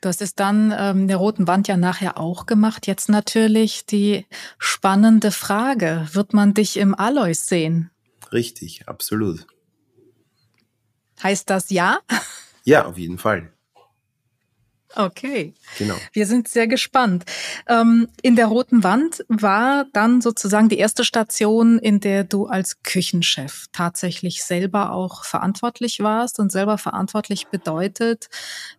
Du 0.00 0.08
hast 0.08 0.22
es 0.22 0.34
dann 0.34 0.74
ähm, 0.74 1.06
der 1.06 1.18
roten 1.18 1.46
Wand 1.46 1.68
ja 1.68 1.76
nachher 1.76 2.16
auch 2.16 2.46
gemacht. 2.46 2.86
Jetzt 2.86 3.10
natürlich 3.10 3.84
die 3.84 4.24
spannende 4.58 5.30
Frage, 5.30 6.08
wird 6.12 6.32
man 6.32 6.54
dich 6.54 6.78
im 6.78 6.94
Alois 6.94 7.34
sehen? 7.34 7.90
Richtig, 8.32 8.88
absolut. 8.88 9.46
Heißt 11.22 11.50
das 11.50 11.68
ja? 11.68 11.98
Ja, 12.64 12.86
auf 12.86 12.96
jeden 12.96 13.18
Fall. 13.18 13.52
Okay. 14.96 15.54
Genau. 15.78 15.94
Wir 16.12 16.26
sind 16.26 16.48
sehr 16.48 16.66
gespannt. 16.66 17.24
Ähm, 17.68 18.08
in 18.22 18.34
der 18.34 18.46
Roten 18.46 18.82
Wand 18.82 19.24
war 19.28 19.86
dann 19.92 20.20
sozusagen 20.20 20.68
die 20.68 20.78
erste 20.78 21.04
Station, 21.04 21.78
in 21.78 22.00
der 22.00 22.24
du 22.24 22.46
als 22.46 22.82
Küchenchef 22.82 23.66
tatsächlich 23.72 24.42
selber 24.42 24.92
auch 24.92 25.24
verantwortlich 25.24 26.00
warst 26.00 26.40
und 26.40 26.50
selber 26.50 26.76
verantwortlich 26.76 27.46
bedeutet, 27.48 28.28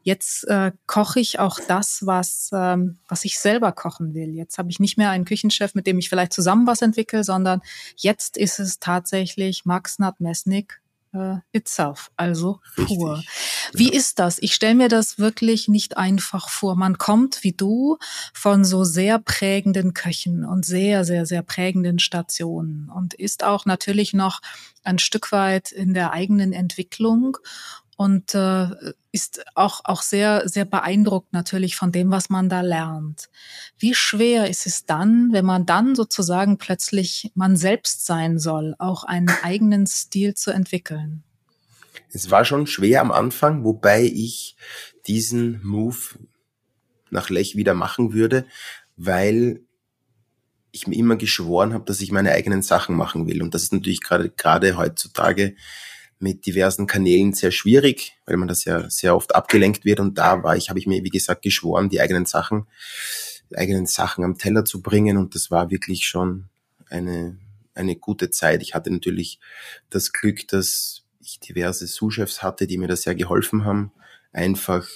jetzt 0.04 0.44
äh, 0.50 0.74
koche 0.86 1.22
ich 1.22 1.40
auch 1.40 1.60
das, 1.66 2.06
was, 2.06 2.50
ähm, 2.54 2.98
was 3.08 3.24
ich 3.24 3.40
selber 3.40 3.72
kochen 3.72 4.14
will. 4.14 4.36
Jetzt 4.36 4.58
habe 4.58 4.70
ich 4.70 4.80
nicht 4.82 4.98
mehr 4.98 5.12
einen 5.12 5.26
Küchenchef, 5.26 5.76
mit 5.76 5.88
dem 5.88 5.98
ich 5.98 6.10
vielleicht 6.10 6.34
zusammen 6.34 6.68
was 6.68 6.82
entwickle, 6.82 7.24
sondern 7.24 7.62
jetzt 7.96 8.36
ist 8.36 8.60
es 8.60 8.80
tatsächlich 8.80 9.64
Max 9.66 9.98
Nadmesnik 9.98 10.81
äh, 11.14 11.38
itself, 11.52 12.12
also 12.16 12.60
pur. 12.76 13.18
Richtig. 13.18 13.30
Wie 13.74 13.92
ja. 13.92 13.98
ist 13.98 14.20
das? 14.20 14.40
Ich 14.40 14.54
stelle 14.54 14.76
mir 14.76 14.88
das 14.90 15.20
wirklich 15.20 15.68
nicht 15.68 15.98
einfach 15.98 16.50
vor. 16.50 16.76
Man 16.76 16.98
kommt 16.98 17.44
wie 17.44 17.54
du 17.54 17.98
von 18.34 18.64
so 18.66 18.84
sehr 18.84 19.20
prägenden 19.20 19.94
Köchen 19.94 20.46
und 20.46 20.66
sehr, 20.66 21.04
sehr, 21.06 21.26
sehr 21.26 21.42
prägenden 21.42 22.00
Stationen 22.00 22.90
und 22.90 23.14
ist 23.14 23.44
auch 23.44 23.66
natürlich 23.66 24.14
noch 24.14 24.42
ein 24.84 25.00
Stück 25.00 25.32
weit 25.32 25.72
in 25.72 25.94
der 25.94 26.12
eigenen 26.12 26.54
Entwicklung 26.54 27.38
und 28.02 28.34
äh, 28.34 28.66
ist 29.12 29.44
auch, 29.54 29.82
auch 29.84 30.02
sehr, 30.02 30.50
sehr 30.50 30.66
beeindruckt 30.66 31.34
natürlich 31.34 31.76
von 31.76 31.92
dem, 31.92 32.10
was 32.10 32.32
man 32.32 32.50
da 32.50 32.62
lernt. 32.62 33.30
Wie 33.78 33.94
schwer 33.94 34.50
ist 34.50 34.66
es 34.66 34.88
dann, 34.88 35.30
wenn 35.34 35.46
man 35.46 35.68
dann 35.68 35.94
sozusagen 35.94 36.58
plötzlich 36.58 37.32
man 37.36 37.56
selbst 37.56 38.08
sein 38.08 38.40
soll, 38.40 38.74
auch 38.80 39.04
einen 39.04 39.30
eigenen 39.44 39.86
Stil 39.86 40.34
zu 40.34 40.50
entwickeln? 40.50 41.22
Es 42.12 42.32
war 42.32 42.44
schon 42.44 42.66
schwer 42.66 43.02
am 43.02 43.12
Anfang, 43.12 43.64
wobei 43.64 44.02
ich 44.02 44.56
diesen 45.06 45.62
Move 45.64 46.18
nach 47.12 47.30
Lech 47.30 47.56
wieder 47.56 47.76
machen 47.76 48.14
würde, 48.14 48.48
weil 48.98 49.62
ich 50.72 50.88
mir 50.88 50.96
immer 50.96 51.18
geschworen 51.18 51.76
habe, 51.76 51.86
dass 51.86 52.02
ich 52.02 52.12
meine 52.12 52.32
eigenen 52.32 52.64
Sachen 52.64 52.96
machen 52.96 53.28
will. 53.28 53.44
Und 53.44 53.54
das 53.54 53.62
ist 53.62 53.74
natürlich 53.74 54.02
gerade 54.02 54.32
gerade 54.32 54.76
heutzutage 54.76 55.56
mit 56.22 56.46
diversen 56.46 56.88
Kanälen 56.88 57.34
sehr 57.34 57.52
schwierig, 57.52 58.18
weil 58.26 58.38
man 58.38 58.48
das 58.48 58.66
ja 58.66 58.90
sehr 58.90 59.16
oft 59.16 59.34
abgelenkt 59.36 59.86
wird. 59.86 60.00
Und 60.00 60.18
da 60.18 60.44
war 60.44 60.56
ich, 60.56 60.70
habe 60.70 60.80
ich 60.80 60.88
mir, 60.88 61.04
wie 61.04 61.10
gesagt, 61.10 61.42
geschworen, 61.42 61.90
die 61.90 62.02
eigenen 62.02 62.26
Sachen, 62.26 62.68
die 63.50 63.58
eigenen 63.58 63.86
Sachen 63.86 64.24
am 64.24 64.38
Teller 64.38 64.66
zu 64.66 64.82
bringen. 64.82 65.18
Und 65.18 65.36
das 65.36 65.52
war 65.52 65.72
wirklich 65.72 66.06
schon 66.06 66.50
eine, 66.90 67.38
eine 67.74 67.96
gute 67.96 68.30
Zeit. 68.30 68.62
Ich 68.62 68.76
hatte 68.76 68.92
natürlich 68.92 69.40
das 69.90 70.14
Glück, 70.14 70.48
dass 70.48 71.04
ich 71.22 71.40
diverse 71.40 71.88
Sous-Chefs 71.88 72.44
hatte, 72.44 72.68
die 72.68 72.78
mir 72.78 72.88
da 72.88 72.96
sehr 72.96 73.16
geholfen 73.16 73.66
haben. 73.66 73.92
Einfach 74.32 74.88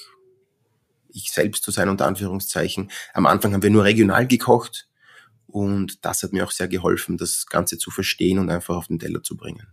ich 1.09 1.31
selbst 1.31 1.63
zu 1.63 1.71
sein, 1.71 1.89
unter 1.89 2.05
Anführungszeichen. 2.05 2.91
Am 3.13 3.25
Anfang 3.25 3.53
haben 3.53 3.63
wir 3.63 3.69
nur 3.69 3.85
regional 3.85 4.27
gekocht. 4.27 4.87
Und 5.47 6.03
das 6.03 6.21
hat 6.21 6.33
mir 6.33 6.45
auch 6.45 6.51
sehr 6.51 6.67
geholfen, 6.67 7.17
das 7.17 7.45
Ganze 7.45 7.77
zu 7.77 7.89
verstehen 7.89 8.39
und 8.39 8.49
einfach 8.49 8.75
auf 8.75 8.87
den 8.87 8.99
Teller 8.99 9.23
zu 9.23 9.37
bringen. 9.37 9.67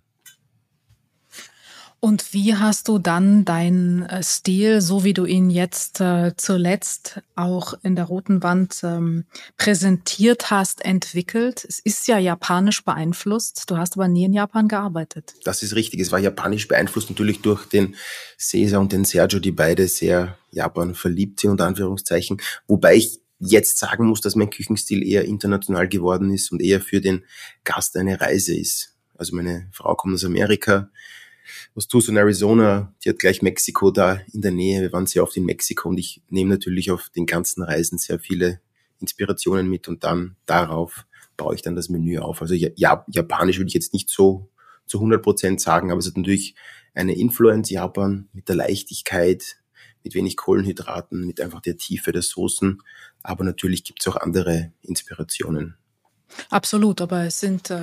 Und 2.05 2.33
wie 2.33 2.57
hast 2.57 2.89
du 2.89 2.99
dann 2.99 3.45
deinen 3.45 4.03
äh, 4.07 4.25
Stil, 4.25 4.81
so 4.81 5.05
wie 5.05 5.15
du 5.15 5.25
ihn 5.25 5.51
jetzt 5.51 6.01
äh, 6.01 6.33
zuletzt 6.37 7.21
auch 7.37 7.75
in 7.85 7.95
der 7.95 8.07
roten 8.07 8.43
Wand 8.43 8.81
ähm, 8.83 9.25
präsentiert 9.57 10.51
hast, 10.51 10.85
entwickelt? 10.85 11.65
Es 11.65 11.79
ist 11.79 12.09
ja 12.09 12.19
japanisch 12.19 12.85
beeinflusst. 12.85 13.71
Du 13.71 13.77
hast 13.77 13.95
aber 13.97 14.09
nie 14.09 14.25
in 14.25 14.33
Japan 14.33 14.67
gearbeitet. 14.67 15.35
Das 15.45 15.63
ist 15.63 15.77
richtig. 15.77 16.01
Es 16.01 16.11
war 16.11 16.19
japanisch 16.19 16.67
beeinflusst 16.67 17.09
natürlich 17.09 17.41
durch 17.41 17.67
den 17.67 17.95
Cesar 18.37 18.81
und 18.81 18.91
den 18.91 19.05
Sergio, 19.05 19.39
die 19.39 19.53
beide 19.53 19.87
sehr 19.87 20.37
Japan 20.51 20.97
verliebt 20.97 21.39
sind, 21.39 21.53
unter 21.53 21.67
Anführungszeichen. 21.67 22.43
Wobei 22.67 22.97
ich 22.97 23.21
jetzt 23.39 23.79
sagen 23.79 24.07
muss, 24.07 24.21
dass 24.21 24.35
mein 24.35 24.51
Küchenstil 24.51 25.07
eher 25.07 25.25
international 25.25 25.87
geworden 25.87 26.35
ist 26.35 26.51
und 26.51 26.61
eher 26.63 26.81
für 26.81 27.01
den 27.01 27.23
Gast 27.63 27.97
eine 27.97 28.21
Reise 28.21 28.57
ist. 28.57 28.97
Also 29.17 29.37
meine 29.37 29.69
Frau 29.71 29.95
kommt 29.95 30.15
aus 30.15 30.25
Amerika 30.25 30.91
was 31.75 31.89
tust 31.89 32.09
du 32.09 32.13
in 32.13 32.19
Arizona? 32.19 32.95
Die 33.05 33.09
hat 33.09 33.19
gleich 33.19 33.43
Mexiko 33.43 33.91
da 33.91 34.21
in 34.33 34.43
der 34.43 34.53
Nähe. 34.53 34.83
Wir 34.83 34.93
waren 34.93 35.07
sehr 35.07 35.23
oft 35.23 35.37
in 35.37 35.45
Mexiko 35.45 35.89
und 35.89 35.99
ich 35.99 36.23
nehme 36.29 36.51
natürlich 36.51 36.91
auf 36.91 37.11
den 37.11 37.27
ganzen 37.27 37.63
Reisen 37.63 37.99
sehr 37.99 38.19
viele 38.19 38.61
Inspirationen 39.01 39.69
mit 39.69 39.89
und 39.89 40.05
dann 40.05 40.37
darauf 40.47 41.07
baue 41.37 41.55
ich 41.55 41.63
dann 41.63 41.77
das 41.77 41.89
Menü 41.89 42.19
auf. 42.19 42.41
Also 42.41 42.55
ja, 42.55 43.05
Japanisch 43.09 43.59
würde 43.59 43.69
ich 43.69 43.75
jetzt 43.75 43.93
nicht 43.93 44.09
so 44.11 44.49
zu 44.87 44.99
100 44.99 45.23
Prozent 45.23 45.61
sagen, 45.61 45.91
aber 45.91 45.99
es 45.99 46.07
hat 46.07 46.17
natürlich 46.17 46.55
eine 46.95 47.17
Influence 47.17 47.71
Japan 47.71 48.29
mit 48.33 48.49
der 48.49 48.57
Leichtigkeit, 48.57 49.57
mit 50.05 50.15
wenig 50.15 50.37
Kohlenhydraten, 50.37 51.27
mit 51.27 51.41
einfach 51.41 51.61
der 51.61 51.77
Tiefe 51.77 52.13
der 52.13 52.23
Soßen. 52.23 52.83
Aber 53.23 53.45
natürlich 53.45 53.85
gibt 53.85 54.01
es 54.01 54.09
auch 54.09 54.17
andere 54.17 54.73
Inspirationen. 54.83 55.77
Absolut, 56.51 57.01
aber 57.01 57.25
es 57.25 57.41
sind 57.41 57.71
äh, 57.71 57.81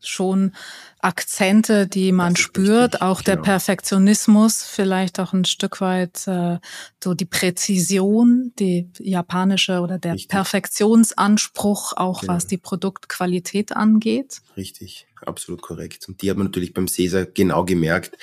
schon 0.00 0.52
Akzente, 1.00 1.86
die 1.86 2.10
man 2.10 2.36
spürt, 2.36 2.94
richtig, 2.94 3.02
auch 3.02 3.22
der 3.22 3.36
Perfektionismus, 3.36 4.64
vielleicht 4.64 5.20
auch 5.20 5.32
ein 5.32 5.44
Stück 5.44 5.80
weit 5.80 6.26
äh, 6.26 6.58
so 7.02 7.14
die 7.14 7.26
Präzision, 7.26 8.52
die 8.58 8.90
japanische 8.98 9.80
oder 9.80 9.98
der 9.98 10.14
richtig. 10.14 10.28
Perfektionsanspruch, 10.28 11.92
auch 11.96 12.22
genau. 12.22 12.34
was 12.34 12.46
die 12.46 12.58
Produktqualität 12.58 13.76
angeht. 13.76 14.40
Richtig, 14.56 15.06
absolut 15.24 15.62
korrekt. 15.62 16.08
Und 16.08 16.22
die 16.22 16.30
hat 16.30 16.36
man 16.36 16.46
natürlich 16.46 16.74
beim 16.74 16.88
Cäsar 16.88 17.26
genau 17.26 17.64
gemerkt, 17.64 18.16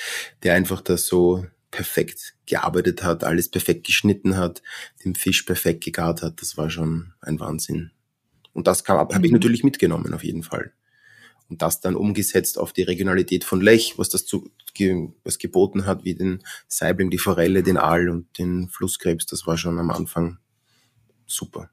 der 0.43 0.55
einfach 0.55 0.81
da 0.81 0.97
so 0.97 1.45
perfekt 1.71 2.35
gearbeitet 2.45 3.03
hat, 3.03 3.23
alles 3.23 3.49
perfekt 3.49 3.85
geschnitten 3.85 4.35
hat, 4.37 4.61
den 5.03 5.15
Fisch 5.15 5.43
perfekt 5.43 5.83
gegart 5.83 6.21
hat. 6.21 6.41
Das 6.41 6.57
war 6.57 6.69
schon 6.69 7.13
ein 7.21 7.39
Wahnsinn. 7.39 7.91
Und 8.53 8.67
das 8.67 8.87
mhm. 8.87 8.93
habe 8.93 9.25
ich 9.25 9.31
natürlich 9.31 9.63
mitgenommen, 9.63 10.13
auf 10.13 10.23
jeden 10.23 10.43
Fall. 10.43 10.73
Und 11.49 11.61
das 11.61 11.81
dann 11.81 11.95
umgesetzt 11.95 12.57
auf 12.57 12.73
die 12.73 12.83
Regionalität 12.83 13.43
von 13.43 13.61
Lech, 13.61 13.95
was 13.97 14.09
das 14.09 14.25
zu, 14.25 14.49
was 15.23 15.37
geboten 15.37 15.85
hat, 15.85 16.03
wie 16.05 16.15
den 16.15 16.43
Saibling, 16.67 17.09
die 17.09 17.17
Forelle, 17.17 17.63
den 17.63 17.77
Aal 17.77 18.09
und 18.09 18.37
den 18.37 18.69
Flusskrebs. 18.69 19.25
Das 19.25 19.45
war 19.45 19.57
schon 19.57 19.77
am 19.77 19.91
Anfang 19.91 20.37
super 21.25 21.69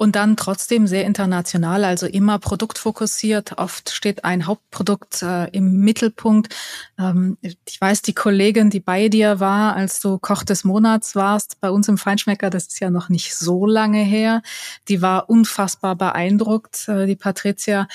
und 0.00 0.16
dann 0.16 0.34
trotzdem 0.34 0.86
sehr 0.86 1.04
international, 1.04 1.84
also 1.84 2.06
immer 2.06 2.38
produktfokussiert. 2.38 3.58
Oft 3.58 3.90
steht 3.90 4.24
ein 4.24 4.46
Hauptprodukt 4.46 5.20
äh, 5.20 5.50
im 5.50 5.72
Mittelpunkt. 5.80 6.56
Ähm, 6.98 7.36
ich 7.42 7.78
weiß, 7.78 8.00
die 8.00 8.14
Kollegin, 8.14 8.70
die 8.70 8.80
bei 8.80 9.10
dir 9.10 9.40
war, 9.40 9.76
als 9.76 10.00
du 10.00 10.16
Koch 10.16 10.42
des 10.42 10.64
Monats 10.64 11.16
warst, 11.16 11.60
bei 11.60 11.70
uns 11.70 11.86
im 11.86 11.98
Feinschmecker, 11.98 12.48
das 12.48 12.68
ist 12.68 12.80
ja 12.80 12.88
noch 12.88 13.10
nicht 13.10 13.36
so 13.36 13.66
lange 13.66 14.02
her, 14.02 14.40
die 14.88 15.02
war 15.02 15.28
unfassbar 15.28 15.96
beeindruckt, 15.96 16.88
äh, 16.88 17.04
die 17.04 17.16
Patricia, 17.16 17.86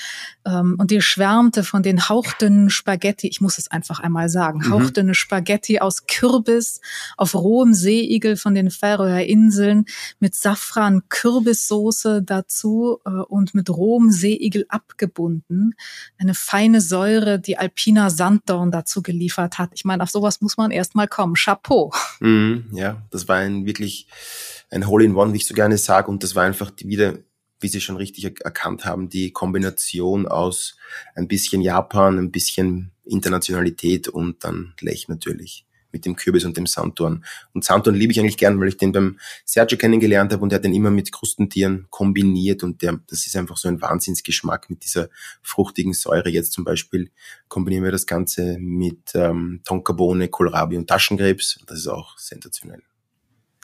ähm, 0.46 0.76
und 0.78 0.92
die 0.92 1.02
schwärmte 1.02 1.64
von 1.64 1.82
den 1.82 2.08
hauchdünnen 2.08 2.70
Spaghetti, 2.70 3.26
ich 3.26 3.40
muss 3.40 3.58
es 3.58 3.68
einfach 3.68 3.98
einmal 3.98 4.28
sagen, 4.28 4.60
mhm. 4.60 4.70
hauchdünne 4.70 5.16
Spaghetti 5.16 5.80
aus 5.80 6.06
Kürbis 6.06 6.80
auf 7.16 7.34
rohem 7.34 7.74
Seeigel 7.74 8.36
von 8.36 8.54
den 8.54 8.70
Färöer 8.70 9.24
Inseln 9.24 9.86
mit 10.20 10.36
Safran, 10.36 11.02
Kürbissoße 11.08 11.95
dazu 12.04 12.98
äh, 13.04 13.10
und 13.10 13.54
mit 13.54 13.70
rohem 13.70 14.10
Seeigel 14.10 14.66
abgebunden. 14.68 15.74
Eine 16.18 16.34
feine 16.34 16.80
Säure, 16.80 17.38
die 17.38 17.58
Alpina 17.58 18.10
Sanddorn 18.10 18.70
dazu 18.70 19.02
geliefert 19.02 19.58
hat. 19.58 19.70
Ich 19.74 19.84
meine, 19.84 20.02
auf 20.02 20.10
sowas 20.10 20.40
muss 20.40 20.56
man 20.56 20.70
erst 20.70 20.94
mal 20.94 21.08
kommen. 21.08 21.34
Chapeau. 21.34 21.92
Mhm, 22.20 22.66
ja, 22.72 23.02
das 23.10 23.28
war 23.28 23.36
ein 23.36 23.66
wirklich 23.66 24.08
ein 24.70 24.86
Hole-in-One, 24.86 25.32
wie 25.32 25.38
ich 25.38 25.46
so 25.46 25.54
gerne 25.54 25.78
sage. 25.78 26.10
Und 26.10 26.22
das 26.22 26.34
war 26.34 26.44
einfach 26.44 26.72
wieder 26.82 27.18
wie 27.60 27.68
Sie 27.68 27.80
schon 27.80 27.96
richtig 27.96 28.24
erkannt 28.44 28.84
haben, 28.84 29.08
die 29.08 29.30
Kombination 29.30 30.28
aus 30.28 30.76
ein 31.14 31.26
bisschen 31.26 31.62
Japan, 31.62 32.18
ein 32.18 32.30
bisschen 32.30 32.92
Internationalität 33.04 34.08
und 34.08 34.44
dann 34.44 34.74
Lech 34.80 35.08
natürlich 35.08 35.66
mit 35.96 36.04
dem 36.04 36.14
Kürbis 36.14 36.44
und 36.44 36.56
dem 36.56 36.66
Sanddorn. 36.66 37.24
Und 37.54 37.64
Sanddorn 37.64 37.96
liebe 37.96 38.12
ich 38.12 38.20
eigentlich 38.20 38.36
gern, 38.36 38.60
weil 38.60 38.68
ich 38.68 38.76
den 38.76 38.92
beim 38.92 39.18
Sergio 39.46 39.78
kennengelernt 39.78 40.32
habe 40.32 40.42
und 40.42 40.50
der 40.50 40.56
hat 40.56 40.64
den 40.64 40.74
immer 40.74 40.90
mit 40.90 41.10
Krustentieren 41.10 41.86
kombiniert 41.88 42.62
und 42.62 42.82
der, 42.82 43.00
das 43.08 43.26
ist 43.26 43.34
einfach 43.34 43.56
so 43.56 43.68
ein 43.68 43.80
Wahnsinnsgeschmack 43.80 44.68
mit 44.68 44.84
dieser 44.84 45.08
fruchtigen 45.42 45.94
Säure. 45.94 46.28
Jetzt 46.28 46.52
zum 46.52 46.64
Beispiel 46.64 47.10
kombinieren 47.48 47.84
wir 47.84 47.92
das 47.92 48.06
Ganze 48.06 48.58
mit 48.58 49.14
ähm, 49.14 49.62
Tonkabohne, 49.64 50.28
Kohlrabi 50.28 50.76
und 50.76 50.86
Taschenkrebs. 50.86 51.60
Das 51.66 51.78
ist 51.78 51.88
auch 51.88 52.18
sensationell. 52.18 52.82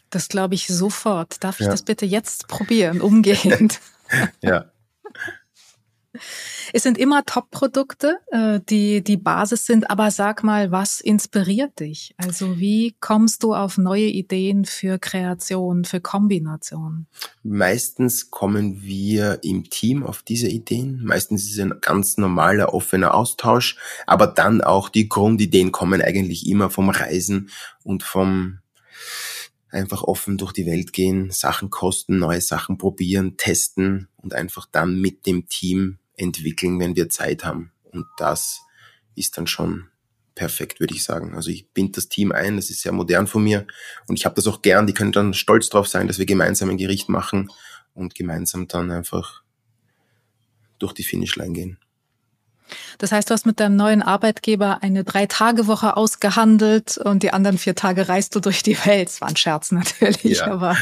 Das 0.08 0.28
glaube 0.28 0.54
ich 0.54 0.66
sofort. 0.66 1.44
Darf 1.44 1.60
ich 1.60 1.66
ja. 1.66 1.72
das 1.72 1.82
bitte 1.82 2.06
jetzt 2.06 2.48
probieren, 2.48 3.00
umgehend? 3.00 3.80
ja. 4.42 4.70
Es 6.72 6.82
sind 6.82 6.96
immer 6.96 7.24
Top-Produkte, 7.24 8.18
äh, 8.30 8.60
die 8.68 9.02
die 9.02 9.18
Basis 9.18 9.66
sind, 9.66 9.90
aber 9.90 10.10
sag 10.10 10.42
mal, 10.42 10.70
was 10.70 11.00
inspiriert 11.00 11.80
dich? 11.80 12.14
Also 12.16 12.58
wie 12.58 12.94
kommst 13.00 13.42
du 13.42 13.54
auf 13.54 13.76
neue 13.76 14.06
Ideen 14.06 14.64
für 14.64 14.98
Kreation, 14.98 15.84
für 15.84 16.00
Kombination? 16.00 17.06
Meistens 17.42 18.30
kommen 18.30 18.82
wir 18.82 19.40
im 19.42 19.68
Team 19.68 20.02
auf 20.02 20.22
diese 20.22 20.48
Ideen. 20.48 21.04
Meistens 21.04 21.44
ist 21.44 21.52
es 21.52 21.60
ein 21.60 21.74
ganz 21.80 22.16
normaler, 22.16 22.72
offener 22.72 23.14
Austausch, 23.14 23.76
aber 24.06 24.26
dann 24.26 24.62
auch 24.62 24.88
die 24.88 25.08
Grundideen 25.08 25.72
kommen 25.72 26.00
eigentlich 26.00 26.46
immer 26.46 26.70
vom 26.70 26.88
Reisen 26.88 27.50
und 27.84 28.02
vom 28.02 28.58
einfach 29.72 30.02
offen 30.02 30.36
durch 30.36 30.52
die 30.52 30.66
Welt 30.66 30.92
gehen, 30.92 31.30
Sachen 31.30 31.70
kosten, 31.70 32.18
neue 32.18 32.40
Sachen 32.40 32.78
probieren, 32.78 33.36
testen 33.36 34.08
und 34.16 34.34
einfach 34.34 34.66
dann 34.70 35.00
mit 35.00 35.26
dem 35.26 35.48
Team 35.48 35.98
entwickeln, 36.16 36.78
wenn 36.78 36.96
wir 36.96 37.08
Zeit 37.08 37.44
haben. 37.44 37.72
Und 37.90 38.06
das 38.16 38.60
ist 39.14 39.36
dann 39.36 39.46
schon 39.46 39.88
perfekt, 40.34 40.80
würde 40.80 40.94
ich 40.94 41.02
sagen. 41.02 41.34
Also 41.34 41.50
ich 41.50 41.68
binde 41.70 41.92
das 41.92 42.08
Team 42.08 42.32
ein, 42.32 42.56
das 42.56 42.70
ist 42.70 42.82
sehr 42.82 42.92
modern 42.92 43.26
von 43.26 43.44
mir 43.44 43.66
und 44.06 44.18
ich 44.18 44.24
habe 44.24 44.34
das 44.34 44.46
auch 44.46 44.62
gern. 44.62 44.86
Die 44.86 44.94
können 44.94 45.12
dann 45.12 45.34
stolz 45.34 45.68
drauf 45.68 45.88
sein, 45.88 46.08
dass 46.08 46.18
wir 46.18 46.26
gemeinsam 46.26 46.70
ein 46.70 46.78
Gericht 46.78 47.08
machen 47.08 47.50
und 47.94 48.14
gemeinsam 48.14 48.68
dann 48.68 48.90
einfach 48.90 49.42
durch 50.78 50.94
die 50.94 51.04
Finishline 51.04 51.52
gehen. 51.52 51.78
Das 52.98 53.12
heißt, 53.12 53.30
du 53.30 53.34
hast 53.34 53.46
mit 53.46 53.60
deinem 53.60 53.76
neuen 53.76 54.02
Arbeitgeber 54.02 54.82
eine 54.82 55.04
Drei-Tage-Woche 55.04 55.96
ausgehandelt 55.96 56.98
und 56.98 57.22
die 57.22 57.32
anderen 57.32 57.58
vier 57.58 57.74
Tage 57.74 58.08
reist 58.08 58.34
du 58.34 58.40
durch 58.40 58.62
die 58.62 58.76
Welt. 58.84 59.08
Das 59.08 59.20
war 59.20 59.28
ein 59.28 59.36
Scherz 59.36 59.72
natürlich, 59.72 60.38
ja. 60.38 60.46
aber 60.46 60.76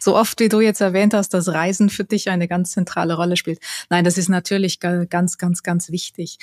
so 0.00 0.16
oft 0.16 0.40
wie 0.40 0.48
du 0.48 0.60
jetzt 0.60 0.80
erwähnt 0.80 1.14
hast, 1.14 1.34
dass 1.34 1.48
Reisen 1.48 1.90
für 1.90 2.04
dich 2.04 2.30
eine 2.30 2.48
ganz 2.48 2.72
zentrale 2.72 3.14
Rolle 3.14 3.36
spielt. 3.36 3.60
Nein, 3.90 4.04
das 4.04 4.18
ist 4.18 4.28
natürlich 4.28 4.80
ganz, 4.80 5.38
ganz, 5.38 5.62
ganz 5.62 5.90
wichtig. 5.90 6.38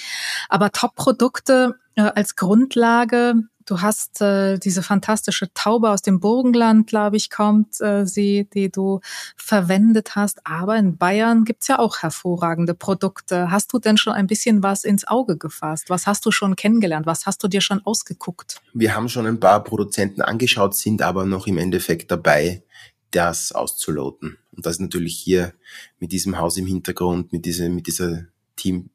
Aber 0.50 0.72
Top-Produkte 0.72 1.76
äh, 1.96 2.02
als 2.02 2.36
Grundlage 2.36 3.36
Du 3.72 3.80
hast 3.80 4.20
äh, 4.20 4.58
diese 4.58 4.84
fantastische 4.84 5.48
Taube 5.54 5.92
aus 5.92 6.02
dem 6.02 6.20
Burgenland, 6.20 6.88
glaube 6.88 7.16
ich, 7.16 7.30
kommt 7.30 7.80
äh, 7.80 8.06
sie, 8.06 8.46
die 8.54 8.70
du 8.70 9.00
verwendet 9.38 10.18
hast. 10.18 10.46
Aber 10.46 10.76
in 10.76 10.98
Bayern 10.98 11.46
gibt's 11.46 11.70
ja 11.70 11.80
auch 11.80 12.00
hervorragende 12.00 12.74
Produkte. 12.74 13.50
Hast 13.50 13.72
du 13.72 13.80
denn 13.80 13.96
schon 13.96 14.12
ein 14.12 14.28
bisschen 14.28 14.62
was 14.62 14.84
ins 14.84 15.08
Auge 15.08 15.38
gefasst? 15.38 15.90
Was 15.90 16.06
hast 16.06 16.26
du 16.26 16.32
schon 16.32 16.58
kennengelernt? 16.58 17.06
Was 17.06 17.26
hast 17.26 17.42
du 17.44 17.48
dir 17.48 17.62
schon 17.62 17.80
ausgeguckt? 17.86 18.60
Wir 18.74 18.94
haben 18.94 19.08
schon 19.08 19.26
ein 19.26 19.40
paar 19.40 19.64
Produzenten 19.64 20.22
angeschaut, 20.22 20.76
sind 20.76 21.02
aber 21.02 21.24
noch 21.24 21.48
im 21.48 21.58
Endeffekt 21.58 22.12
dabei, 22.12 22.64
das 23.12 23.54
auszuloten. 23.54 24.38
Und 24.52 24.66
das 24.66 24.74
ist 24.74 24.82
natürlich 24.82 25.16
hier 25.18 25.54
mit 25.98 26.12
diesem 26.12 26.38
Haus 26.38 26.58
im 26.58 26.66
Hintergrund, 26.66 27.32
mit 27.32 27.46
dieser, 27.46 27.70
mit 27.70 27.88
dieser 27.88 28.26
Team, 28.58 28.90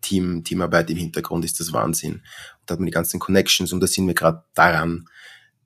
Team, 0.00 0.44
Teamarbeit 0.44 0.90
im 0.90 0.96
Hintergrund 0.96 1.44
ist 1.44 1.60
das 1.60 1.72
Wahnsinn. 1.72 2.14
Und 2.14 2.22
da 2.66 2.72
hat 2.74 2.80
man 2.80 2.86
die 2.86 2.92
ganzen 2.92 3.20
Connections 3.20 3.72
und 3.72 3.80
da 3.80 3.86
sind 3.86 4.06
wir 4.06 4.14
gerade 4.14 4.44
daran, 4.54 5.08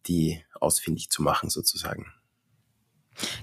die 0.07 0.43
ausfindig 0.61 1.11
zu 1.11 1.23
machen 1.23 1.51
sozusagen. 1.51 2.07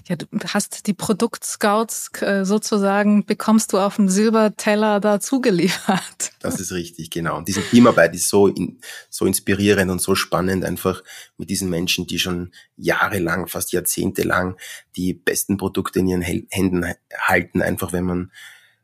Ja, 0.08 0.16
du 0.16 0.26
hast 0.48 0.86
die 0.88 0.94
Produktscouts 0.94 2.10
äh, 2.22 2.44
sozusagen, 2.44 3.24
bekommst 3.24 3.72
du 3.72 3.78
auf 3.78 3.96
dem 3.96 4.08
Silberteller 4.08 5.00
dazu 5.00 5.40
geliefert. 5.40 6.32
Das 6.40 6.58
ist 6.58 6.72
richtig, 6.72 7.10
genau. 7.10 7.36
Und 7.36 7.48
diese 7.48 7.60
Teamarbeit 7.60 8.14
ist 8.14 8.28
so, 8.28 8.48
in, 8.48 8.80
so 9.10 9.26
inspirierend 9.26 9.90
und 9.90 10.00
so 10.00 10.14
spannend, 10.14 10.64
einfach 10.64 11.02
mit 11.36 11.50
diesen 11.50 11.68
Menschen, 11.68 12.06
die 12.06 12.18
schon 12.18 12.52
jahrelang, 12.76 13.46
fast 13.46 13.72
jahrzehntelang 13.72 14.56
die 14.96 15.12
besten 15.12 15.58
Produkte 15.58 15.98
in 15.98 16.08
ihren 16.08 16.22
Händen 16.22 16.86
halten, 17.14 17.60
einfach 17.60 17.92
wenn 17.92 18.04
man 18.04 18.32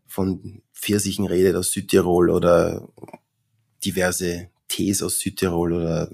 von 0.06 0.62
Pfirsichen 0.74 1.26
redet 1.26 1.56
aus 1.56 1.72
Südtirol 1.72 2.30
oder 2.30 2.88
diverse 3.84 4.50
Tees 4.68 5.02
aus 5.02 5.20
Südtirol 5.20 5.72
oder 5.72 6.10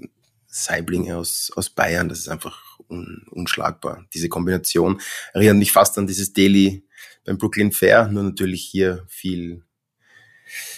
Saiblinge 0.47 1.17
aus, 1.17 1.51
aus 1.55 1.69
Bayern, 1.69 2.09
das 2.09 2.19
ist 2.19 2.29
einfach 2.29 2.79
un, 2.87 3.25
unschlagbar. 3.31 4.05
Diese 4.13 4.29
Kombination 4.29 5.01
erinnert 5.33 5.57
mich 5.57 5.71
fast 5.71 5.97
an 5.97 6.07
dieses 6.07 6.33
Daily 6.33 6.85
beim 7.25 7.37
Brooklyn 7.37 7.71
Fair, 7.71 8.07
nur 8.07 8.23
natürlich 8.23 8.63
hier 8.63 9.05
viel 9.07 9.63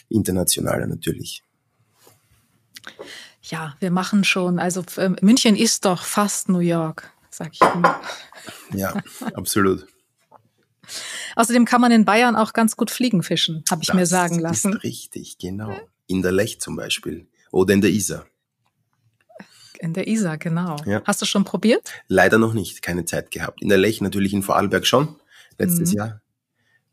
internationaler 0.10 0.88
natürlich. 0.88 1.43
Ja, 3.41 3.75
wir 3.80 3.91
machen 3.91 4.23
schon, 4.23 4.60
also 4.60 4.84
äh, 4.97 5.10
München 5.21 5.56
ist 5.56 5.86
doch 5.86 6.04
fast 6.04 6.49
New 6.49 6.60
York, 6.60 7.12
sag 7.30 7.54
ich 7.54 7.62
immer. 7.62 8.01
Ja, 8.73 8.93
absolut. 9.34 9.88
Außerdem 11.35 11.65
kann 11.65 11.81
man 11.81 11.91
in 11.91 12.05
Bayern 12.05 12.35
auch 12.35 12.53
ganz 12.53 12.75
gut 12.75 12.91
Fliegen 12.91 13.23
fischen, 13.23 13.63
habe 13.69 13.81
ich 13.83 13.87
das 13.87 13.95
mir 13.95 14.05
sagen 14.05 14.39
lassen. 14.39 14.73
Ist 14.73 14.83
richtig, 14.83 15.37
genau. 15.37 15.75
In 16.07 16.21
der 16.21 16.31
Lech 16.31 16.59
zum 16.59 16.75
Beispiel 16.75 17.27
oder 17.51 17.73
in 17.73 17.81
der 17.81 17.91
Isar. 17.91 18.25
In 19.79 19.93
der 19.93 20.07
Isar, 20.07 20.37
genau. 20.37 20.77
Ja. 20.85 21.01
Hast 21.05 21.21
du 21.21 21.25
schon 21.25 21.43
probiert? 21.43 21.91
Leider 22.07 22.37
noch 22.37 22.53
nicht, 22.53 22.81
keine 22.81 23.05
Zeit 23.05 23.31
gehabt. 23.31 23.61
In 23.61 23.69
der 23.69 23.77
Lech 23.77 24.01
natürlich 24.01 24.33
in 24.33 24.43
Vorarlberg 24.43 24.85
schon, 24.87 25.15
letztes 25.57 25.91
mhm. 25.91 25.97
Jahr 25.97 26.21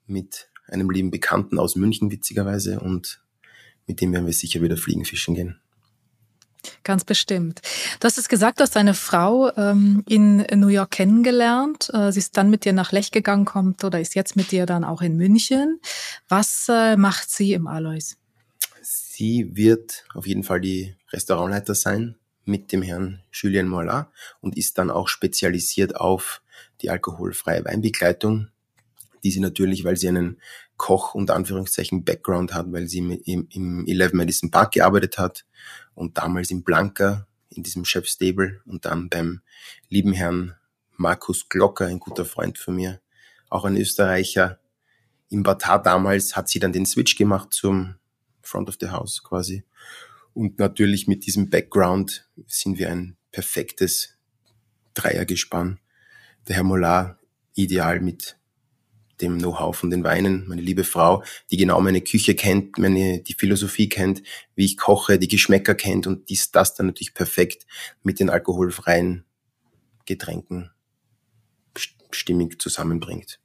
mit 0.06 0.48
einem 0.68 0.90
lieben 0.90 1.10
Bekannten 1.10 1.58
aus 1.58 1.76
München 1.76 2.10
witzigerweise 2.10 2.80
und 2.80 3.22
mit 3.86 4.00
dem 4.00 4.12
werden 4.12 4.26
wir 4.26 4.32
sicher 4.32 4.60
wieder 4.60 4.76
Fliegen 4.76 5.04
fischen 5.04 5.34
gehen. 5.34 5.61
Ganz 6.84 7.04
bestimmt. 7.04 7.60
Du 8.00 8.06
hast 8.06 8.18
es 8.18 8.28
gesagt, 8.28 8.58
du 8.58 8.62
hast 8.62 8.76
deine 8.76 8.94
Frau 8.94 9.50
ähm, 9.56 10.04
in 10.08 10.46
New 10.54 10.68
York 10.68 10.92
kennengelernt. 10.92 11.90
Äh, 11.92 12.12
sie 12.12 12.20
ist 12.20 12.36
dann 12.36 12.50
mit 12.50 12.64
dir 12.64 12.72
nach 12.72 12.92
Lech 12.92 13.10
gegangen, 13.10 13.44
kommt 13.44 13.84
oder 13.84 14.00
ist 14.00 14.14
jetzt 14.14 14.36
mit 14.36 14.52
dir 14.52 14.66
dann 14.66 14.84
auch 14.84 15.02
in 15.02 15.16
München. 15.16 15.80
Was 16.28 16.66
äh, 16.68 16.96
macht 16.96 17.30
sie 17.30 17.52
im 17.52 17.66
Alois? 17.66 18.16
Sie 18.82 19.56
wird 19.56 20.04
auf 20.14 20.26
jeden 20.26 20.42
Fall 20.42 20.60
die 20.60 20.94
Restaurantleiter 21.10 21.74
sein 21.74 22.16
mit 22.44 22.72
dem 22.72 22.82
Herrn 22.82 23.22
Julien 23.30 23.68
Mollard 23.68 24.08
und 24.40 24.56
ist 24.56 24.78
dann 24.78 24.90
auch 24.90 25.08
spezialisiert 25.08 25.96
auf 25.96 26.42
die 26.80 26.90
alkoholfreie 26.90 27.64
Weinbegleitung, 27.64 28.48
die 29.22 29.30
sie 29.30 29.40
natürlich, 29.40 29.84
weil 29.84 29.96
sie 29.96 30.08
einen 30.08 30.40
Koch 30.76 31.14
unter 31.14 31.34
Anführungszeichen 31.34 32.04
Background 32.04 32.54
hat, 32.54 32.72
weil 32.72 32.88
sie 32.88 32.98
im, 32.98 33.48
im 33.50 33.86
Eleven 33.86 34.16
Madison 34.16 34.50
Park 34.50 34.72
gearbeitet 34.72 35.18
hat 35.18 35.44
und 35.94 36.18
damals 36.18 36.50
in 36.50 36.62
Blanca 36.62 37.26
in 37.50 37.62
diesem 37.62 37.84
Chef 37.84 38.06
Stable 38.06 38.60
und 38.66 38.84
dann 38.84 39.08
beim 39.08 39.42
lieben 39.88 40.12
Herrn 40.12 40.54
Markus 40.96 41.48
Glocker, 41.48 41.86
ein 41.86 42.00
guter 42.00 42.24
Freund 42.24 42.58
von 42.58 42.76
mir, 42.76 43.00
auch 43.48 43.64
ein 43.64 43.76
Österreicher. 43.76 44.58
Im 45.28 45.42
Batar 45.42 45.82
damals 45.82 46.36
hat 46.36 46.48
sie 46.48 46.58
dann 46.58 46.72
den 46.72 46.86
Switch 46.86 47.16
gemacht 47.16 47.52
zum 47.52 47.96
Front 48.40 48.68
of 48.68 48.76
the 48.80 48.90
House 48.90 49.22
quasi. 49.22 49.64
Und 50.34 50.58
natürlich 50.58 51.06
mit 51.06 51.26
diesem 51.26 51.50
Background 51.50 52.28
sind 52.46 52.78
wir 52.78 52.90
ein 52.90 53.16
perfektes 53.30 54.16
Dreiergespann. 54.94 55.78
Der 56.48 56.56
Herr 56.56 56.64
Molar 56.64 57.18
ideal 57.54 58.00
mit 58.00 58.36
dem 59.22 59.38
Know-how 59.38 59.74
von 59.74 59.90
den 59.90 60.04
Weinen, 60.04 60.46
meine 60.48 60.60
liebe 60.60 60.84
Frau, 60.84 61.22
die 61.50 61.56
genau 61.56 61.80
meine 61.80 62.00
Küche 62.00 62.34
kennt, 62.34 62.76
meine, 62.78 63.20
die 63.22 63.34
Philosophie 63.34 63.88
kennt, 63.88 64.22
wie 64.54 64.64
ich 64.64 64.76
koche, 64.76 65.18
die 65.18 65.28
Geschmäcker 65.28 65.74
kennt 65.74 66.06
und 66.06 66.28
dies, 66.28 66.50
das 66.50 66.74
dann 66.74 66.86
natürlich 66.86 67.14
perfekt 67.14 67.66
mit 68.02 68.20
den 68.20 68.28
alkoholfreien 68.28 69.24
Getränken 70.04 70.70
stimmig 72.14 72.60
zusammenbringt. 72.60 73.40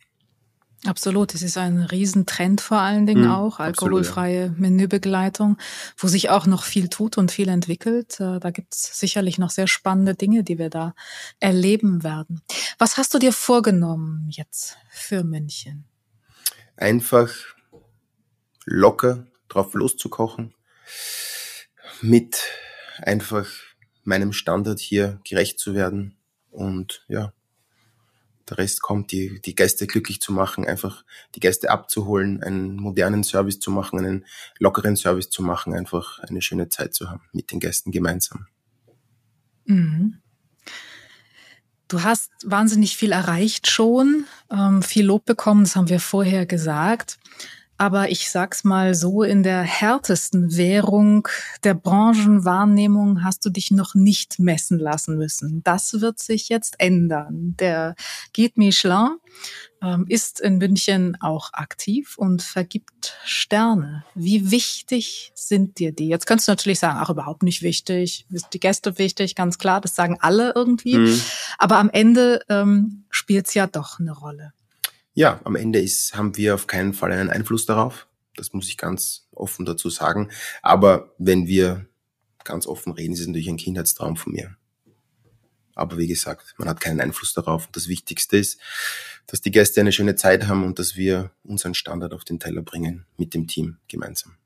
Absolut, 0.86 1.34
es 1.34 1.42
ist 1.42 1.58
ein 1.58 1.82
Riesentrend 1.82 2.62
vor 2.62 2.78
allen 2.78 3.08
Dingen 3.08 3.26
mhm, 3.26 3.32
auch, 3.32 3.60
alkoholfreie 3.60 4.44
absolut, 4.44 4.58
ja. 4.58 4.62
Menübegleitung, 4.62 5.58
wo 5.98 6.08
sich 6.08 6.30
auch 6.30 6.46
noch 6.46 6.63
viel 6.63 6.88
tut 6.88 7.18
und 7.18 7.32
viel 7.32 7.50
entwickelt. 7.50 8.20
Äh, 8.20 8.40
da 8.40 8.52
gibt 8.52 8.76
es 8.76 9.00
sicherlich 9.00 9.40
noch 9.40 9.50
sehr 9.50 9.68
spannende 9.68 10.13
Dinge, 10.13 10.44
die 10.44 10.60
wir 10.60 10.70
da 10.70 10.94
erleben 11.40 12.04
werden. 12.04 12.42
Was 12.78 12.98
hast 12.98 13.13
du 13.13 13.20
dir 13.20 13.34
vorgenommen 13.34 14.28
jetzt 14.30 14.78
für 14.92 15.24
München? 15.24 15.86
Einfach 16.76 17.34
locker 18.66 19.26
drauf 19.50 19.74
loszukochen, 19.74 20.54
mit 22.02 22.44
einfach 23.02 23.48
meinem 24.04 24.32
Standard 24.32 24.80
hier 24.80 25.20
gerecht 25.28 25.60
zu 25.60 25.74
werden 25.74 26.18
und 26.52 27.04
ja, 27.08 27.34
der 28.49 28.57
Rest 28.60 28.81
kommt, 28.81 29.12
die, 29.12 29.41
die 29.41 29.55
Gäste 29.55 29.88
glücklich 29.88 30.21
zu 30.21 30.31
machen, 30.31 30.65
einfach 30.65 31.03
die 31.36 31.39
Gäste 31.39 31.69
abzuholen, 31.69 32.43
einen 32.43 32.75
modernen 32.75 33.23
Service 33.23 33.60
zu 33.60 33.71
machen, 33.71 33.99
einen 33.99 34.25
lockeren 34.60 34.95
Service 34.95 35.29
zu 35.29 35.43
machen, 35.43 35.73
einfach 35.73 36.19
eine 36.19 36.41
schöne 36.41 36.69
Zeit 36.69 36.93
zu 36.93 37.10
haben 37.10 37.23
mit 37.33 37.51
den 37.51 37.60
Gästen 37.60 37.91
gemeinsam. 37.91 38.47
Mhm. 39.65 40.19
Du 41.88 42.03
hast 42.03 42.31
wahnsinnig 42.43 42.97
viel 42.97 43.13
erreicht 43.13 43.69
schon, 43.69 44.25
ähm, 44.51 44.83
viel 44.83 45.05
Lob 45.05 45.25
bekommen, 45.25 45.63
das 45.63 45.75
haben 45.77 45.88
wir 45.88 46.01
vorher 46.01 46.45
gesagt. 46.45 47.17
Aber 47.78 48.10
ich 48.10 48.30
sag's 48.30 48.63
mal 48.63 48.96
so, 48.96 49.24
in 49.24 49.44
der 49.44 49.62
härtesten 49.62 50.56
Währung 50.58 51.28
der 51.63 51.76
Branchenwahrnehmung 51.76 53.24
hast 53.24 53.46
du 53.46 53.50
dich 53.50 53.72
noch 53.72 53.94
nicht 53.94 54.40
messen 54.40 54.80
lassen 54.80 55.18
müssen. 55.18 55.63
Das 55.63 56.02
wird 56.02 56.20
sich 56.20 56.50
jetzt 56.50 56.80
ändern. 56.80 57.56
Der 57.60 57.96
Guide 58.36 58.54
Michelin 58.56 59.18
ähm, 59.82 60.06
ist 60.10 60.40
in 60.40 60.58
München 60.58 61.18
auch 61.22 61.54
aktiv 61.54 62.18
und 62.18 62.42
vergibt 62.42 63.16
Sterne. 63.26 64.04
Wie 64.16 64.50
wichtig 64.50 65.32
sind 65.36 65.78
dir 65.78 65.92
die? 65.92 66.08
Jetzt 66.08 66.26
kannst 66.26 66.48
du 66.48 66.52
natürlich 66.52 66.80
sagen, 66.80 66.98
ach, 67.00 67.12
überhaupt 67.12 67.44
nicht 67.44 67.62
wichtig, 67.62 68.26
ist 68.32 68.48
die 68.54 68.60
Gäste 68.60 68.98
wichtig, 68.98 69.36
ganz 69.36 69.60
klar, 69.60 69.82
das 69.82 69.96
sagen 69.96 70.18
alle 70.20 70.54
irgendwie. 70.56 70.98
Mhm. 70.98 71.22
Aber 71.60 71.78
am 71.78 71.92
Ende 71.92 72.42
ähm, 72.50 73.06
spielt's 73.12 73.54
ja 73.54 73.68
doch 73.68 74.00
eine 74.00 74.13
Rolle. 74.13 74.54
Ja, 75.17 75.41
am 75.45 75.56
Ende 75.56 75.80
ist, 75.80 76.15
haben 76.15 76.38
wir 76.38 76.53
auf 76.53 76.67
keinen 76.67 76.93
Fall 76.93 77.12
einen 77.12 77.32
Einfluss 77.32 77.65
darauf. 77.65 78.06
Das 78.36 78.53
muss 78.53 78.67
ich 78.67 78.77
ganz 78.77 79.27
offen 79.32 79.65
dazu 79.65 79.89
sagen. 79.89 80.30
Aber 80.62 81.12
wenn 81.17 81.47
wir 81.47 81.88
ganz 82.43 82.67
offen 82.67 82.91
reden, 82.91 83.13
ist 83.13 83.21
es 83.21 83.25
natürlich 83.25 83.49
ein 83.49 83.58
Kindheitstraum 83.58 84.15
von 84.15 84.34
mir. 84.34 84.56
Aber 85.73 85.97
wie 85.97 86.06
gesagt, 86.06 86.53
man 86.60 86.69
hat 86.69 86.82
keinen 86.82 87.01
Einfluss 87.01 87.34
darauf. 87.34 87.65
Und 87.65 87.75
das 87.75 87.88
Wichtigste 87.88 88.38
ist, 88.38 88.62
dass 89.25 89.41
die 89.41 89.49
Gäste 89.49 89.82
eine 89.82 89.91
schöne 89.91 90.13
Zeit 90.13 90.45
haben 90.45 90.63
und 90.63 90.77
dass 90.77 90.95
wir 90.95 91.32
unseren 91.43 91.73
Standard 91.73 92.13
auf 92.13 92.23
den 92.23 92.39
Teller 92.39 92.62
bringen 92.62 93.08
mit 93.17 93.34
dem 93.34 93.47
Team 93.47 93.77
gemeinsam. 93.88 94.38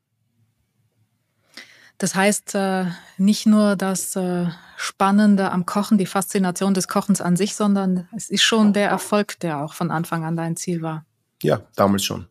Das 2.02 2.16
heißt, 2.16 2.56
äh, 2.56 2.86
nicht 3.20 3.46
nur 3.46 3.76
das 3.76 4.16
äh, 4.16 4.48
Spannende 4.76 5.52
am 5.52 5.68
Kochen, 5.68 6.00
die 6.00 6.08
Faszination 6.08 6.74
des 6.74 6.88
Kochens 6.88 7.22
an 7.22 7.36
sich, 7.36 7.54
sondern 7.54 8.08
es 8.18 8.32
ist 8.32 8.42
schon 8.42 8.74
der 8.74 8.90
Erfolg, 8.90 9.40
der 9.42 9.60
auch 9.60 9.76
von 9.76 9.92
Anfang 9.92 10.26
an 10.26 10.36
dein 10.36 10.56
Ziel 10.56 10.82
war. 10.82 11.06
Ja, 11.44 11.62
damals 11.76 12.04
schon. 12.04 12.28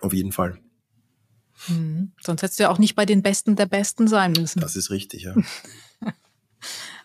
Auf 0.00 0.14
jeden 0.14 0.32
Fall. 0.32 0.58
Mhm. 1.68 2.12
Sonst 2.18 2.40
hättest 2.40 2.58
du 2.58 2.62
ja 2.62 2.70
auch 2.70 2.78
nicht 2.78 2.94
bei 2.94 3.04
den 3.04 3.20
Besten 3.20 3.56
der 3.56 3.66
Besten 3.66 4.08
sein 4.08 4.32
müssen. 4.32 4.60
Das 4.60 4.74
ist 4.74 4.88
richtig, 4.88 5.24
ja. 5.24 5.34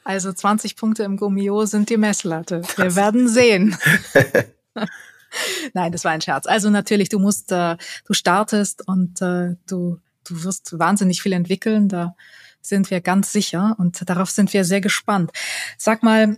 also 0.06 0.32
20 0.32 0.78
Punkte 0.78 1.04
im 1.04 1.18
Gummio 1.18 1.66
sind 1.66 1.90
die 1.90 1.98
Messlatte. 1.98 2.62
Wir 2.78 2.86
das 2.86 2.96
werden 2.96 3.28
sehen. 3.28 3.78
Nein, 5.74 5.92
das 5.92 6.06
war 6.06 6.14
ein 6.14 6.22
Scherz. 6.22 6.48
Also 6.48 6.70
natürlich, 6.70 7.10
du 7.10 7.20
musst, 7.20 7.52
äh, 7.52 7.76
du 8.06 8.14
startest 8.14 8.88
und 8.88 9.20
du 9.20 10.00
du 10.30 10.44
wirst 10.44 10.78
wahnsinnig 10.78 11.22
viel 11.22 11.34
entwickeln, 11.34 11.90
da 11.90 12.16
sind 12.62 12.92
wir 12.92 13.02
ganz 13.02 13.32
sicher 13.32 13.76
und 13.78 14.08
darauf 14.10 14.30
sind 14.30 14.54
wir 14.54 14.66
sehr 14.66 14.82
gespannt. 14.82 15.32
Sag 15.78 16.04
mal, 16.04 16.38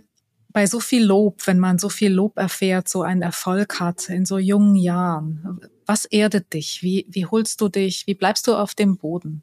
bei 0.52 0.66
so 0.66 0.80
viel 0.80 1.04
Lob, 1.04 1.46
wenn 1.46 1.58
man 1.58 1.78
so 1.78 1.88
viel 1.88 2.12
Lob 2.12 2.36
erfährt, 2.36 2.88
so 2.88 3.02
einen 3.02 3.22
Erfolg 3.22 3.80
hat 3.80 4.08
in 4.08 4.26
so 4.26 4.38
jungen 4.38 4.76
Jahren, 4.76 5.60
was 5.86 6.04
erdet 6.04 6.52
dich? 6.52 6.82
Wie, 6.82 7.06
wie 7.08 7.26
holst 7.26 7.60
du 7.60 7.68
dich? 7.68 8.06
Wie 8.06 8.14
bleibst 8.14 8.46
du 8.46 8.54
auf 8.54 8.74
dem 8.74 8.96
Boden? 8.96 9.42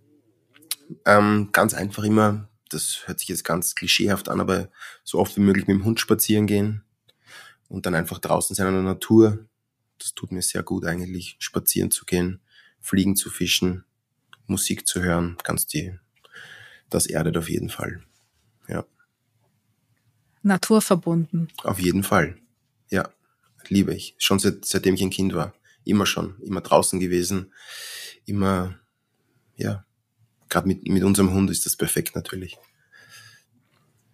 Ähm, 1.05 1.49
ganz 1.51 1.73
einfach 1.73 2.03
immer, 2.03 2.47
das 2.69 3.03
hört 3.05 3.19
sich 3.19 3.29
jetzt 3.29 3.43
ganz 3.43 3.75
klischeehaft 3.75 4.29
an, 4.29 4.39
aber 4.39 4.69
so 5.03 5.19
oft 5.19 5.35
wie 5.35 5.41
möglich 5.41 5.67
mit 5.67 5.77
dem 5.77 5.85
Hund 5.85 5.99
spazieren 5.99 6.47
gehen 6.47 6.83
und 7.67 7.85
dann 7.85 7.95
einfach 7.95 8.19
draußen 8.19 8.55
sein 8.55 8.67
in 8.67 8.73
der 8.73 8.83
Natur. 8.83 9.45
Das 9.97 10.13
tut 10.13 10.31
mir 10.31 10.41
sehr 10.41 10.63
gut 10.63 10.85
eigentlich, 10.85 11.35
spazieren 11.39 11.91
zu 11.91 12.05
gehen, 12.05 12.41
fliegen 12.79 13.15
zu 13.15 13.29
fischen, 13.29 13.83
Musik 14.49 14.87
zu 14.87 15.01
hören, 15.01 15.37
ganz 15.43 15.67
die, 15.67 15.93
das 16.89 17.05
erdet 17.05 17.37
auf 17.37 17.49
jeden 17.49 17.69
Fall. 17.69 18.01
Ja. 18.67 18.85
Naturverbunden. 20.41 21.49
Auf 21.63 21.79
jeden 21.79 22.03
Fall. 22.03 22.37
Ja. 22.89 23.09
Liebe 23.67 23.93
ich. 23.93 24.15
Schon 24.17 24.39
seit, 24.39 24.65
seitdem 24.65 24.95
ich 24.95 25.01
ein 25.01 25.09
Kind 25.09 25.33
war. 25.33 25.53
Immer 25.83 26.05
schon. 26.05 26.39
Immer 26.41 26.61
draußen 26.61 26.99
gewesen. 26.99 27.53
Immer, 28.25 28.79
ja. 29.55 29.85
Gerade 30.49 30.67
mit, 30.67 30.87
mit 30.87 31.03
unserem 31.03 31.31
Hund 31.33 31.51
ist 31.51 31.65
das 31.65 31.75
perfekt 31.75 32.15
natürlich. 32.15 32.57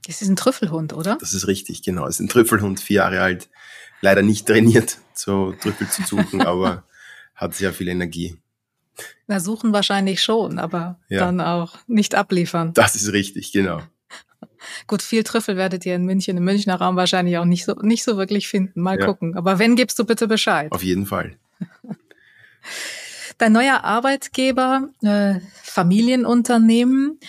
Das 0.06 0.21
ist 0.21 0.28
ein 0.28 0.36
Trüffelhund, 0.36 0.93
oder? 0.93 1.17
Das 1.19 1.34
ist 1.34 1.48
richtig, 1.48 1.82
genau. 1.82 2.06
Es 2.08 2.15
ist 2.15 2.21
ein 2.21 2.30
Trüffelhund, 2.30 2.80
vier 2.80 2.98
Jahre 2.98 3.21
alt. 3.21 3.50
Leider 4.02 4.21
nicht 4.21 4.45
trainiert, 4.45 5.00
so 5.13 5.54
Trüffel 5.54 5.89
zu 5.89 6.04
suchen, 6.04 6.41
aber 6.45 6.84
hat 7.34 7.56
sehr 7.56 7.74
viel 7.74 7.88
Energie. 7.88 8.38
Na, 9.27 9.39
suchen 9.39 9.73
wahrscheinlich 9.73 10.21
schon, 10.21 10.60
aber 10.60 10.99
ja. 11.10 11.19
dann 11.19 11.41
auch 11.41 11.77
nicht 11.88 12.15
abliefern. 12.15 12.73
Das 12.73 12.95
ist 12.95 13.12
richtig, 13.12 13.51
genau. 13.51 13.81
Gut, 14.88 15.01
viel 15.01 15.23
Trüffel 15.23 15.58
werdet 15.58 15.86
ihr 15.86 15.95
in 15.95 16.05
München, 16.05 16.38
im 16.38 16.43
Münchner 16.43 16.75
Raum 16.75 16.95
wahrscheinlich 16.95 17.38
auch 17.38 17.45
nicht 17.45 17.65
so, 17.65 17.73
nicht 17.81 18.03
so 18.03 18.17
wirklich 18.17 18.47
finden. 18.47 18.81
Mal 18.81 18.99
ja. 18.99 19.05
gucken. 19.05 19.36
Aber 19.36 19.60
wenn, 19.60 19.75
gibst 19.75 19.99
du 19.99 20.05
bitte 20.05 20.27
Bescheid. 20.27 20.71
Auf 20.71 20.84
jeden 20.84 21.05
Fall. 21.05 21.38
Dein 23.38 23.51
neuer 23.51 23.84
Arbeitgeber, 23.84 24.89
äh, 25.01 25.39
Familienunternehmen, 25.62 27.19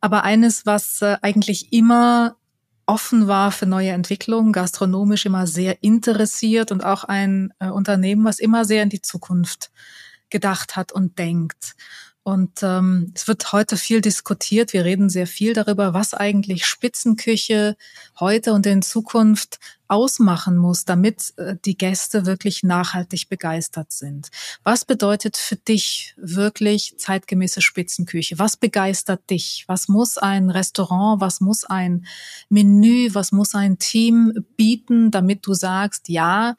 aber 0.00 0.22
eines, 0.22 0.64
was 0.64 1.02
äh, 1.02 1.16
eigentlich 1.22 1.72
immer 1.72 2.36
offen 2.86 3.26
war 3.26 3.50
für 3.50 3.66
neue 3.66 3.90
Entwicklungen, 3.90 4.52
gastronomisch 4.52 5.26
immer 5.26 5.46
sehr 5.46 5.82
interessiert 5.82 6.70
und 6.70 6.84
auch 6.84 7.02
ein 7.02 7.52
äh, 7.58 7.68
Unternehmen, 7.68 8.24
was 8.24 8.38
immer 8.38 8.64
sehr 8.64 8.84
in 8.84 8.90
die 8.90 9.02
Zukunft 9.02 9.70
gedacht 10.30 10.76
hat 10.76 10.92
und 10.92 11.18
denkt. 11.18 11.74
Und 12.26 12.64
ähm, 12.64 13.12
es 13.14 13.28
wird 13.28 13.52
heute 13.52 13.76
viel 13.76 14.00
diskutiert. 14.00 14.72
Wir 14.72 14.84
reden 14.84 15.08
sehr 15.08 15.28
viel 15.28 15.52
darüber, 15.52 15.94
was 15.94 16.12
eigentlich 16.12 16.66
Spitzenküche 16.66 17.76
heute 18.18 18.52
und 18.52 18.66
in 18.66 18.82
Zukunft 18.82 19.60
ausmachen 19.86 20.56
muss, 20.56 20.84
damit 20.84 21.34
äh, 21.36 21.54
die 21.64 21.78
Gäste 21.78 22.26
wirklich 22.26 22.64
nachhaltig 22.64 23.28
begeistert 23.28 23.92
sind. 23.92 24.30
Was 24.64 24.84
bedeutet 24.84 25.36
für 25.36 25.54
dich 25.54 26.14
wirklich 26.16 26.94
zeitgemäße 26.98 27.62
Spitzenküche? 27.62 28.40
Was 28.40 28.56
begeistert 28.56 29.30
dich? 29.30 29.62
Was 29.68 29.86
muss 29.86 30.18
ein 30.18 30.50
Restaurant, 30.50 31.20
was 31.20 31.40
muss 31.40 31.62
ein 31.62 32.06
Menü, 32.48 33.10
was 33.12 33.30
muss 33.30 33.54
ein 33.54 33.78
Team 33.78 34.44
bieten, 34.56 35.12
damit 35.12 35.46
du 35.46 35.54
sagst, 35.54 36.08
ja, 36.08 36.56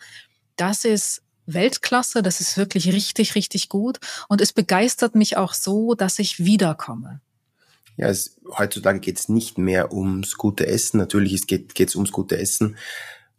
das 0.55 0.85
ist 0.85 1.23
Weltklasse, 1.47 2.21
das 2.21 2.41
ist 2.41 2.57
wirklich 2.57 2.91
richtig, 2.91 3.35
richtig 3.35 3.69
gut 3.69 3.99
und 4.27 4.41
es 4.41 4.53
begeistert 4.53 5.15
mich 5.15 5.37
auch 5.37 5.53
so, 5.53 5.95
dass 5.95 6.19
ich 6.19 6.43
wiederkomme. 6.43 7.21
Ja, 7.95 8.09
es, 8.09 8.39
heutzutage 8.55 8.99
geht 8.99 9.17
es 9.17 9.27
nicht 9.27 9.57
mehr 9.57 9.91
ums 9.91 10.35
gute 10.37 10.67
Essen. 10.67 10.99
Natürlich 10.99 11.33
es 11.33 11.47
geht 11.47 11.79
es 11.79 11.95
ums 11.95 12.11
gute 12.11 12.37
Essen, 12.37 12.77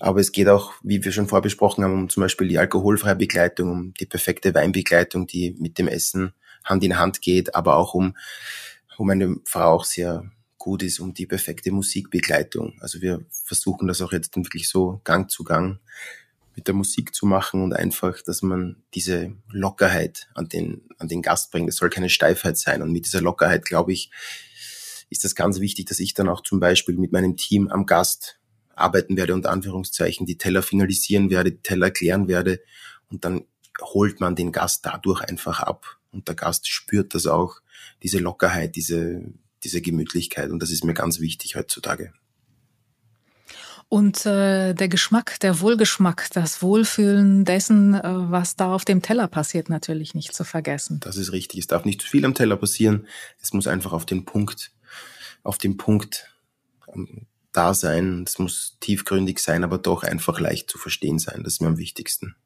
aber 0.01 0.21
es 0.21 0.33
geht 0.33 0.49
auch, 0.49 0.73
wie 0.83 1.05
wir 1.05 1.13
schon 1.13 1.29
vorbesprochen 1.29 1.85
haben, 1.85 1.95
um 1.95 2.09
zum 2.09 2.23
Beispiel 2.23 2.49
die 2.49 2.59
alkoholfreie 2.59 3.17
Begleitung, 3.17 3.71
um 3.71 3.95
die 3.95 4.07
perfekte 4.07 4.53
Weinbegleitung, 4.55 5.27
die 5.27 5.57
mit 5.59 5.79
dem 5.79 5.87
Essen 5.87 6.33
Hand 6.65 6.85
in 6.85 6.99
Hand 6.99 7.23
geht, 7.23 7.55
aber 7.55 7.77
auch 7.77 7.95
um, 7.95 8.17
um 8.97 9.11
eine 9.11 9.37
Frau 9.45 9.75
auch 9.75 9.85
sehr 9.85 10.31
gut 10.59 10.83
ist, 10.83 11.01
um 11.01 11.15
die 11.15 11.27
perfekte 11.27 11.71
Musikbegleitung. 11.71 12.77
Also 12.81 13.01
wir 13.01 13.25
versuchen 13.31 13.89
das 13.89 14.03
auch 14.03 14.13
jetzt 14.13 14.37
wirklich 14.37 14.69
so 14.69 15.01
Gang 15.05 15.31
zu 15.31 15.45
Gang 15.45 15.79
mit 16.59 16.67
der 16.67 16.75
Musik 16.75 17.15
zu 17.15 17.25
machen 17.25 17.63
und 17.63 17.73
einfach, 17.73 18.21
dass 18.21 18.43
man 18.43 18.83
diese 18.93 19.33
Lockerheit 19.53 20.29
an 20.35 20.49
den, 20.49 20.83
an 20.99 21.07
den 21.07 21.23
Gast 21.23 21.53
bringt. 21.53 21.69
Es 21.69 21.77
soll 21.77 21.89
keine 21.89 22.11
Steifheit 22.11 22.59
sein. 22.59 22.83
Und 22.83 22.91
mit 22.91 23.07
dieser 23.07 23.21
Lockerheit, 23.21 23.65
glaube 23.65 23.93
ich, 23.93 24.11
ist 25.09 25.23
das 25.23 25.37
ganz 25.37 25.61
wichtig, 25.61 25.87
dass 25.87 26.01
ich 26.01 26.15
dann 26.15 26.29
auch 26.29 26.43
zum 26.43 26.59
Beispiel 26.59 26.97
mit 26.97 27.13
meinem 27.13 27.37
Team 27.37 27.69
am 27.69 27.87
Gast 27.87 28.41
arbeiten 28.75 29.17
werde, 29.17 29.35
unter 29.35 29.51
Anführungszeichen, 29.53 30.27
die 30.27 30.37
Teller 30.37 30.63
finalisieren 30.63 31.31
werde, 31.31 31.53
die 31.53 31.63
Teller 31.63 31.93
klären 31.93 32.27
werde. 32.27 32.61
Und 33.09 33.25
dann 33.25 33.45
holt 33.81 34.19
man 34.19 34.35
den 34.35 34.51
Gast 34.51 34.85
dadurch 34.85 35.21
einfach 35.21 35.61
ab. 35.61 35.97
Und 36.11 36.27
der 36.27 36.35
Gast 36.35 36.67
spürt 36.67 37.15
das 37.15 37.29
auch, 37.29 37.61
diese 38.03 38.19
Lockerheit, 38.19 38.75
diese, 38.75 39.23
diese 39.63 39.81
Gemütlichkeit. 39.81 40.51
Und 40.51 40.61
das 40.61 40.73
ist 40.73 40.83
mir 40.83 40.95
ganz 40.95 41.21
wichtig 41.21 41.55
heutzutage. 41.55 42.13
Und 43.91 44.27
äh, 44.27 44.75
der 44.75 44.89
Geschmack, 44.89 45.41
der 45.41 45.61
Wohlgeschmack, 45.61 46.29
das 46.33 46.61
Wohlfühlen 46.61 47.47
dessen, 47.47 47.95
äh, 47.95 48.03
was 48.05 48.55
da 48.55 48.75
auf 48.75 48.85
dem 48.85 49.01
Teller 49.01 49.29
passiert, 49.29 49.71
natürlich 49.71 50.15
nicht 50.15 50.35
zu 50.35 50.45
vergessen. 50.45 51.01
Das 51.01 51.17
ist 51.17 51.33
richtig. 51.33 51.61
Es 51.61 51.67
darf 51.69 51.87
nicht 51.87 52.03
zu 52.03 52.09
viel 52.09 52.27
am 52.27 52.35
Teller 52.35 52.57
passieren. 52.57 53.07
Es 53.41 53.55
muss 53.55 53.67
einfach 53.67 53.93
auf 53.93 54.05
den 54.05 54.27
Punkt, 54.27 54.73
auf 55.43 55.57
den 55.57 55.79
Punkt 55.79 56.31
ähm, 56.95 57.27
da 57.53 57.73
sein. 57.73 58.25
Es 58.27 58.39
muss 58.39 58.77
tiefgründig 58.81 59.39
sein, 59.39 59.65
aber 59.65 59.79
doch 59.79 60.03
einfach 60.03 60.39
leicht 60.39 60.71
zu 60.71 60.77
verstehen 60.77 61.19
sein. 61.19 61.43
Das 61.43 61.55
ist 61.55 61.63
mir 61.63 61.69
am 61.69 61.79
wichtigsten. 61.79 62.37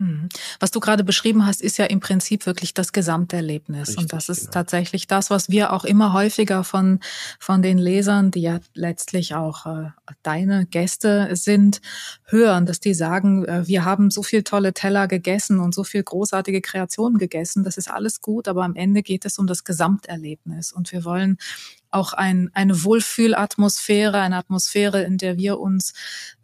Mhm. 0.00 0.28
Was 0.60 0.70
du 0.70 0.78
gerade 0.78 1.02
beschrieben 1.02 1.44
hast, 1.44 1.60
ist 1.60 1.76
ja 1.76 1.84
im 1.86 1.98
Prinzip 1.98 2.46
wirklich 2.46 2.72
das 2.72 2.92
Gesamterlebnis. 2.92 3.88
Richtig, 3.88 3.98
und 3.98 4.12
das 4.12 4.28
ist 4.28 4.40
genau. 4.42 4.52
tatsächlich 4.52 5.08
das, 5.08 5.28
was 5.28 5.48
wir 5.48 5.72
auch 5.72 5.84
immer 5.84 6.12
häufiger 6.12 6.62
von, 6.62 7.00
von 7.40 7.62
den 7.62 7.78
Lesern, 7.78 8.30
die 8.30 8.42
ja 8.42 8.60
letztlich 8.74 9.34
auch 9.34 9.66
äh, 9.66 9.90
deine 10.22 10.66
Gäste 10.66 11.34
sind, 11.34 11.80
hören, 12.26 12.64
dass 12.64 12.78
die 12.78 12.94
sagen, 12.94 13.44
äh, 13.46 13.66
wir 13.66 13.84
haben 13.84 14.12
so 14.12 14.22
viel 14.22 14.44
tolle 14.44 14.72
Teller 14.72 15.08
gegessen 15.08 15.58
und 15.58 15.74
so 15.74 15.82
viel 15.82 16.04
großartige 16.04 16.60
Kreationen 16.60 17.18
gegessen. 17.18 17.64
Das 17.64 17.76
ist 17.76 17.90
alles 17.90 18.20
gut, 18.20 18.46
aber 18.46 18.62
am 18.62 18.76
Ende 18.76 19.02
geht 19.02 19.24
es 19.24 19.36
um 19.36 19.48
das 19.48 19.64
Gesamterlebnis. 19.64 20.70
Und 20.70 20.92
wir 20.92 21.04
wollen 21.04 21.38
auch 21.90 22.12
ein, 22.12 22.50
eine 22.54 22.84
Wohlfühlatmosphäre, 22.84 24.20
eine 24.20 24.36
Atmosphäre, 24.36 25.02
in 25.02 25.18
der 25.18 25.38
wir 25.38 25.58
uns, 25.58 25.92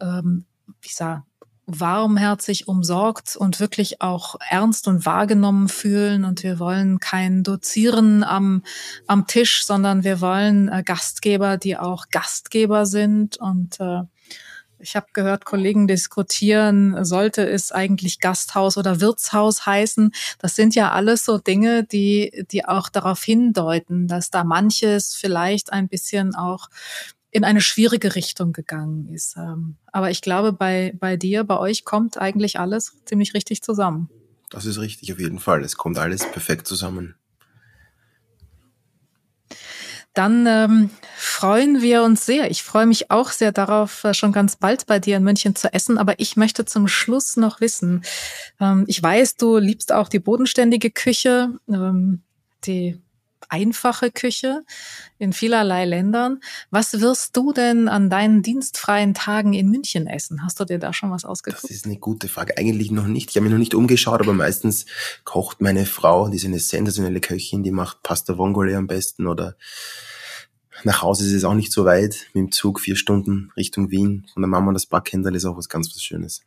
ähm, 0.01 0.43
ich 0.81 0.95
sag, 0.95 1.23
warmherzig 1.67 2.67
umsorgt 2.67 3.35
und 3.35 3.59
wirklich 3.59 4.01
auch 4.01 4.35
ernst 4.49 4.87
und 4.87 5.05
wahrgenommen 5.05 5.67
fühlen. 5.67 6.23
Und 6.23 6.43
wir 6.43 6.59
wollen 6.59 6.99
kein 6.99 7.43
Dozieren 7.43 8.23
am, 8.23 8.63
am 9.07 9.27
Tisch, 9.27 9.65
sondern 9.65 10.03
wir 10.03 10.21
wollen 10.21 10.67
äh, 10.67 10.83
Gastgeber, 10.83 11.57
die 11.57 11.77
auch 11.77 12.05
Gastgeber 12.11 12.85
sind. 12.85 13.37
Und 13.37 13.79
äh, 13.79 14.01
ich 14.79 14.95
habe 14.95 15.07
gehört, 15.13 15.45
Kollegen 15.45 15.87
diskutieren, 15.87 17.03
sollte 17.03 17.47
es 17.47 17.71
eigentlich 17.71 18.19
Gasthaus 18.19 18.77
oder 18.77 19.01
Wirtshaus 19.01 19.65
heißen. 19.65 20.11
Das 20.37 20.55
sind 20.55 20.75
ja 20.75 20.91
alles 20.91 21.25
so 21.25 21.37
Dinge, 21.37 21.83
die, 21.83 22.45
die 22.51 22.65
auch 22.65 22.89
darauf 22.89 23.23
hindeuten, 23.23 24.07
dass 24.07 24.29
da 24.29 24.43
manches 24.43 25.15
vielleicht 25.15 25.71
ein 25.71 25.87
bisschen 25.87 26.35
auch 26.35 26.69
in 27.35 27.43
eine 27.43 27.59
schwierige 27.59 28.15
Richtung 28.15 28.53
gegangen 28.53 29.09
ist. 29.09 29.35
Ähm, 29.35 29.75
aber 29.91 30.09
ich 30.09 30.21
glaube, 30.21 30.53
bei, 30.53 30.93
bei 30.97 31.17
dir, 31.17 31.43
bei 31.43 31.57
euch 31.57 31.83
kommt 31.83 32.17
eigentlich 32.17 32.61
alles 32.61 32.93
ziemlich 33.03 33.33
richtig 33.33 33.61
zusammen. 33.61 34.09
Das 34.49 34.65
ist 34.65 34.79
richtig, 34.79 35.11
auf 35.11 35.19
jeden 35.19 35.39
Fall. 35.39 35.61
Es 35.61 35.75
kommt 35.75 35.97
alles 35.97 36.21
perfekt 36.31 36.65
zusammen. 36.65 37.15
Dann 40.13 40.47
ähm, 40.47 40.89
freuen 41.17 41.81
wir 41.81 42.03
uns 42.03 42.25
sehr. 42.25 42.49
Ich 42.49 42.63
freue 42.63 42.85
mich 42.85 43.11
auch 43.11 43.31
sehr 43.31 43.51
darauf, 43.51 44.05
äh, 44.05 44.13
schon 44.13 44.31
ganz 44.31 44.55
bald 44.55 44.85
bei 44.85 44.99
dir 44.99 45.17
in 45.17 45.23
München 45.23 45.57
zu 45.57 45.73
essen. 45.73 45.97
Aber 45.97 46.17
ich 46.21 46.37
möchte 46.37 46.63
zum 46.63 46.87
Schluss 46.87 47.35
noch 47.35 47.59
wissen, 47.59 48.05
ähm, 48.61 48.85
ich 48.87 49.03
weiß, 49.03 49.35
du 49.35 49.57
liebst 49.57 49.91
auch 49.91 50.07
die 50.07 50.19
bodenständige 50.19 50.89
Küche, 50.89 51.49
ähm, 51.67 52.23
die 52.63 53.01
einfache 53.49 54.11
Küche 54.11 54.63
in 55.17 55.33
vielerlei 55.33 55.85
Ländern. 55.85 56.39
Was 56.71 57.01
wirst 57.01 57.35
du 57.37 57.53
denn 57.53 57.87
an 57.87 58.09
deinen 58.09 58.41
dienstfreien 58.41 59.13
Tagen 59.13 59.53
in 59.53 59.69
München 59.69 60.07
essen? 60.07 60.43
Hast 60.43 60.59
du 60.59 60.65
dir 60.65 60.79
da 60.79 60.93
schon 60.93 61.11
was 61.11 61.25
ausgeguckt? 61.25 61.63
Das 61.63 61.71
ist 61.71 61.85
eine 61.85 61.97
gute 61.97 62.27
Frage. 62.27 62.57
Eigentlich 62.57 62.91
noch 62.91 63.07
nicht. 63.07 63.29
Ich 63.29 63.35
habe 63.35 63.45
mich 63.45 63.51
noch 63.51 63.59
nicht 63.59 63.75
umgeschaut, 63.75 64.19
aber 64.21 64.33
meistens 64.33 64.85
kocht 65.23 65.61
meine 65.61 65.85
Frau, 65.85 66.29
die 66.29 66.37
ist 66.37 66.45
eine 66.45 66.59
sensationelle 66.59 67.19
Köchin, 67.19 67.63
die 67.63 67.71
macht 67.71 68.03
Pasta 68.03 68.37
Vongole 68.37 68.75
am 68.77 68.87
besten 68.87 69.27
oder 69.27 69.55
nach 70.83 71.01
Hause 71.01 71.25
ist 71.25 71.33
es 71.33 71.43
auch 71.43 71.53
nicht 71.53 71.71
so 71.71 71.85
weit. 71.85 72.27
Mit 72.33 72.41
dem 72.41 72.51
Zug 72.51 72.79
vier 72.79 72.95
Stunden 72.95 73.51
Richtung 73.55 73.91
Wien. 73.91 74.27
Von 74.33 74.41
der 74.41 74.49
Mama 74.49 74.73
das 74.73 74.85
Backhändel 74.85 75.35
ist 75.35 75.45
auch 75.45 75.57
was 75.57 75.69
ganz 75.69 75.89
was 75.89 76.03
Schönes. 76.03 76.41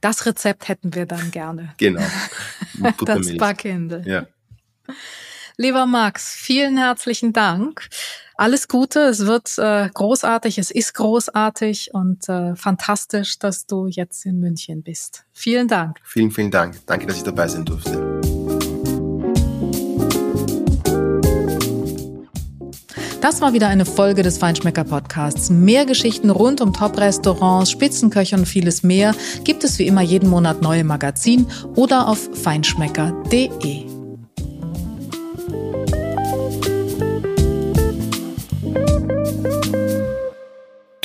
Das 0.00 0.24
Rezept 0.26 0.68
hätten 0.68 0.94
wir 0.94 1.06
dann 1.06 1.30
gerne. 1.30 1.74
Genau. 1.76 2.02
das 3.04 3.36
Backhändel. 3.36 4.06
Ja. 4.06 4.26
Lieber 5.56 5.84
Max, 5.84 6.34
vielen 6.34 6.78
herzlichen 6.78 7.32
Dank. 7.32 7.88
Alles 8.34 8.66
Gute, 8.66 9.00
es 9.00 9.26
wird 9.26 9.58
äh, 9.58 9.90
großartig, 9.92 10.56
es 10.56 10.70
ist 10.70 10.94
großartig 10.94 11.92
und 11.92 12.26
äh, 12.30 12.56
fantastisch, 12.56 13.38
dass 13.38 13.66
du 13.66 13.86
jetzt 13.86 14.24
in 14.24 14.40
München 14.40 14.82
bist. 14.82 15.24
Vielen 15.34 15.68
Dank. 15.68 15.98
Vielen, 16.02 16.30
vielen 16.30 16.50
Dank. 16.50 16.76
Danke, 16.86 17.06
dass 17.06 17.18
ich 17.18 17.24
dabei 17.24 17.46
sein 17.46 17.66
durfte. 17.66 18.20
Das 23.20 23.42
war 23.42 23.52
wieder 23.52 23.68
eine 23.68 23.84
Folge 23.84 24.22
des 24.22 24.38
Feinschmecker 24.38 24.84
Podcasts. 24.84 25.50
Mehr 25.50 25.84
Geschichten 25.84 26.30
rund 26.30 26.62
um 26.62 26.72
Top-Restaurants, 26.72 27.70
Spitzenköche 27.70 28.34
und 28.36 28.46
vieles 28.46 28.82
mehr 28.82 29.14
gibt 29.44 29.62
es 29.62 29.78
wie 29.78 29.86
immer 29.86 30.00
jeden 30.00 30.30
Monat 30.30 30.62
neue 30.62 30.84
Magazin 30.84 31.46
oder 31.76 32.08
auf 32.08 32.30
feinschmecker.de. 32.32 33.89